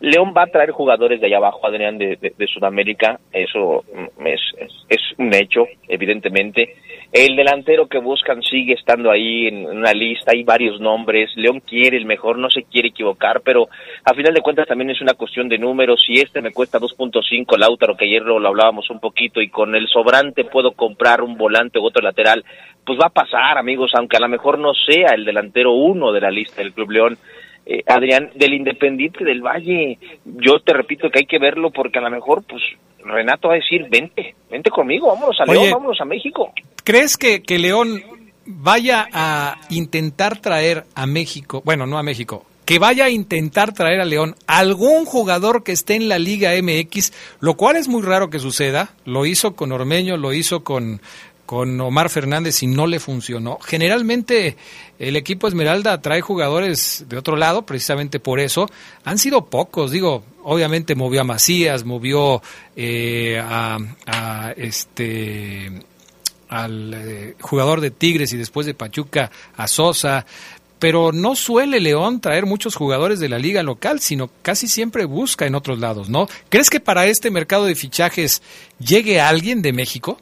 [0.00, 5.00] León va a traer jugadores de allá abajo, Adrián, de, de- Sudamérica, eso mm, es
[5.18, 6.74] un hecho, evidentemente.
[7.12, 11.30] El delantero que buscan sigue estando ahí en una lista, hay varios nombres.
[11.36, 13.68] León quiere el mejor, no se quiere equivocar, pero
[14.04, 16.02] a final de cuentas también es una cuestión de números.
[16.06, 19.74] Si este me cuesta 2.5, Lautaro, que ayer lo, lo hablábamos un poquito, y con
[19.74, 22.42] el sobrante puedo comprar un volante u otro lateral,
[22.84, 26.20] pues va a pasar, amigos, aunque a lo mejor no sea el delantero uno de
[26.20, 27.18] la lista del Club León.
[27.64, 32.02] Eh, Adrián, del Independiente del Valle, yo te repito que hay que verlo porque a
[32.02, 32.62] lo mejor, pues,
[33.04, 36.52] Renato va a decir, vente, vente conmigo, vámonos a León, vámonos a México.
[36.82, 38.02] ¿Crees que, que León
[38.46, 44.00] vaya a intentar traer a México, bueno, no a México, que vaya a intentar traer
[44.00, 48.30] a León algún jugador que esté en la Liga MX, lo cual es muy raro
[48.30, 48.90] que suceda?
[49.04, 51.00] Lo hizo con Ormeño, lo hizo con,
[51.52, 53.58] con Omar Fernández y no le funcionó.
[53.60, 54.56] Generalmente
[54.98, 58.70] el equipo Esmeralda trae jugadores de otro lado, precisamente por eso.
[59.04, 62.40] Han sido pocos, digo, obviamente movió a Macías, movió
[62.74, 63.76] eh, a,
[64.06, 65.70] a este
[66.48, 70.24] al eh, jugador de Tigres y después de Pachuca a Sosa,
[70.78, 75.44] pero no suele León traer muchos jugadores de la liga local, sino casi siempre busca
[75.44, 76.28] en otros lados, ¿no?
[76.48, 78.40] ¿Crees que para este mercado de fichajes
[78.78, 80.18] llegue alguien de México?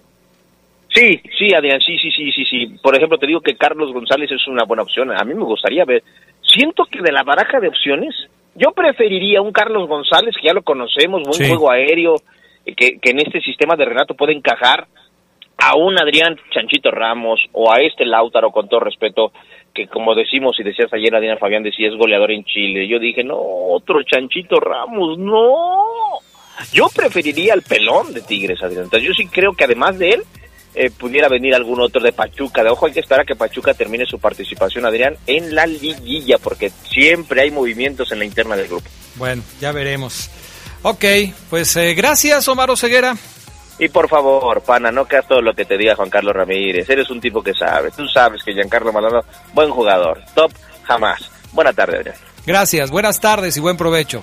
[0.95, 2.67] Sí, sí, Adrián, sí, sí, sí, sí, sí.
[2.83, 5.11] Por ejemplo, te digo que Carlos González es una buena opción.
[5.13, 6.03] A mí me gustaría ver.
[6.43, 8.15] Siento que de la baraja de opciones,
[8.57, 11.49] yo preferiría un Carlos González, que ya lo conocemos, buen Sí.
[11.49, 12.17] juego aéreo,
[12.67, 14.89] eh, que, que en este sistema de Renato puede encajar,
[15.63, 19.31] a un Adrián Chanchito Ramos o a este Lautaro, con todo respeto,
[19.75, 22.89] que como decimos y decías ayer, Adrián Fabián decía es goleador en Chile.
[22.89, 25.85] Yo dije, no, otro Chanchito Ramos, no.
[26.73, 28.85] Yo preferiría al pelón de Tigres, Adrián.
[28.85, 30.23] Entonces yo sí creo que además de él,
[30.75, 32.63] eh, pudiera venir algún otro de Pachuca.
[32.63, 36.39] De ojo, hay que esperar a que Pachuca termine su participación, Adrián, en la liguilla,
[36.39, 38.89] porque siempre hay movimientos en la interna del grupo.
[39.17, 40.31] Bueno, ya veremos.
[40.83, 41.05] Ok,
[41.51, 43.17] pues eh, gracias Omar Ceguera.
[43.79, 46.89] Y por favor, pana, no creas todo lo que te diga Juan Carlos Ramírez.
[46.89, 47.91] Eres un tipo que sabe.
[47.91, 50.23] Tú sabes que Giancarlo Maldonado, buen jugador.
[50.35, 50.53] Top,
[50.85, 51.31] jamás.
[51.53, 52.17] Buena tarde, Adrián.
[52.47, 54.23] Gracias, buenas tardes y buen provecho.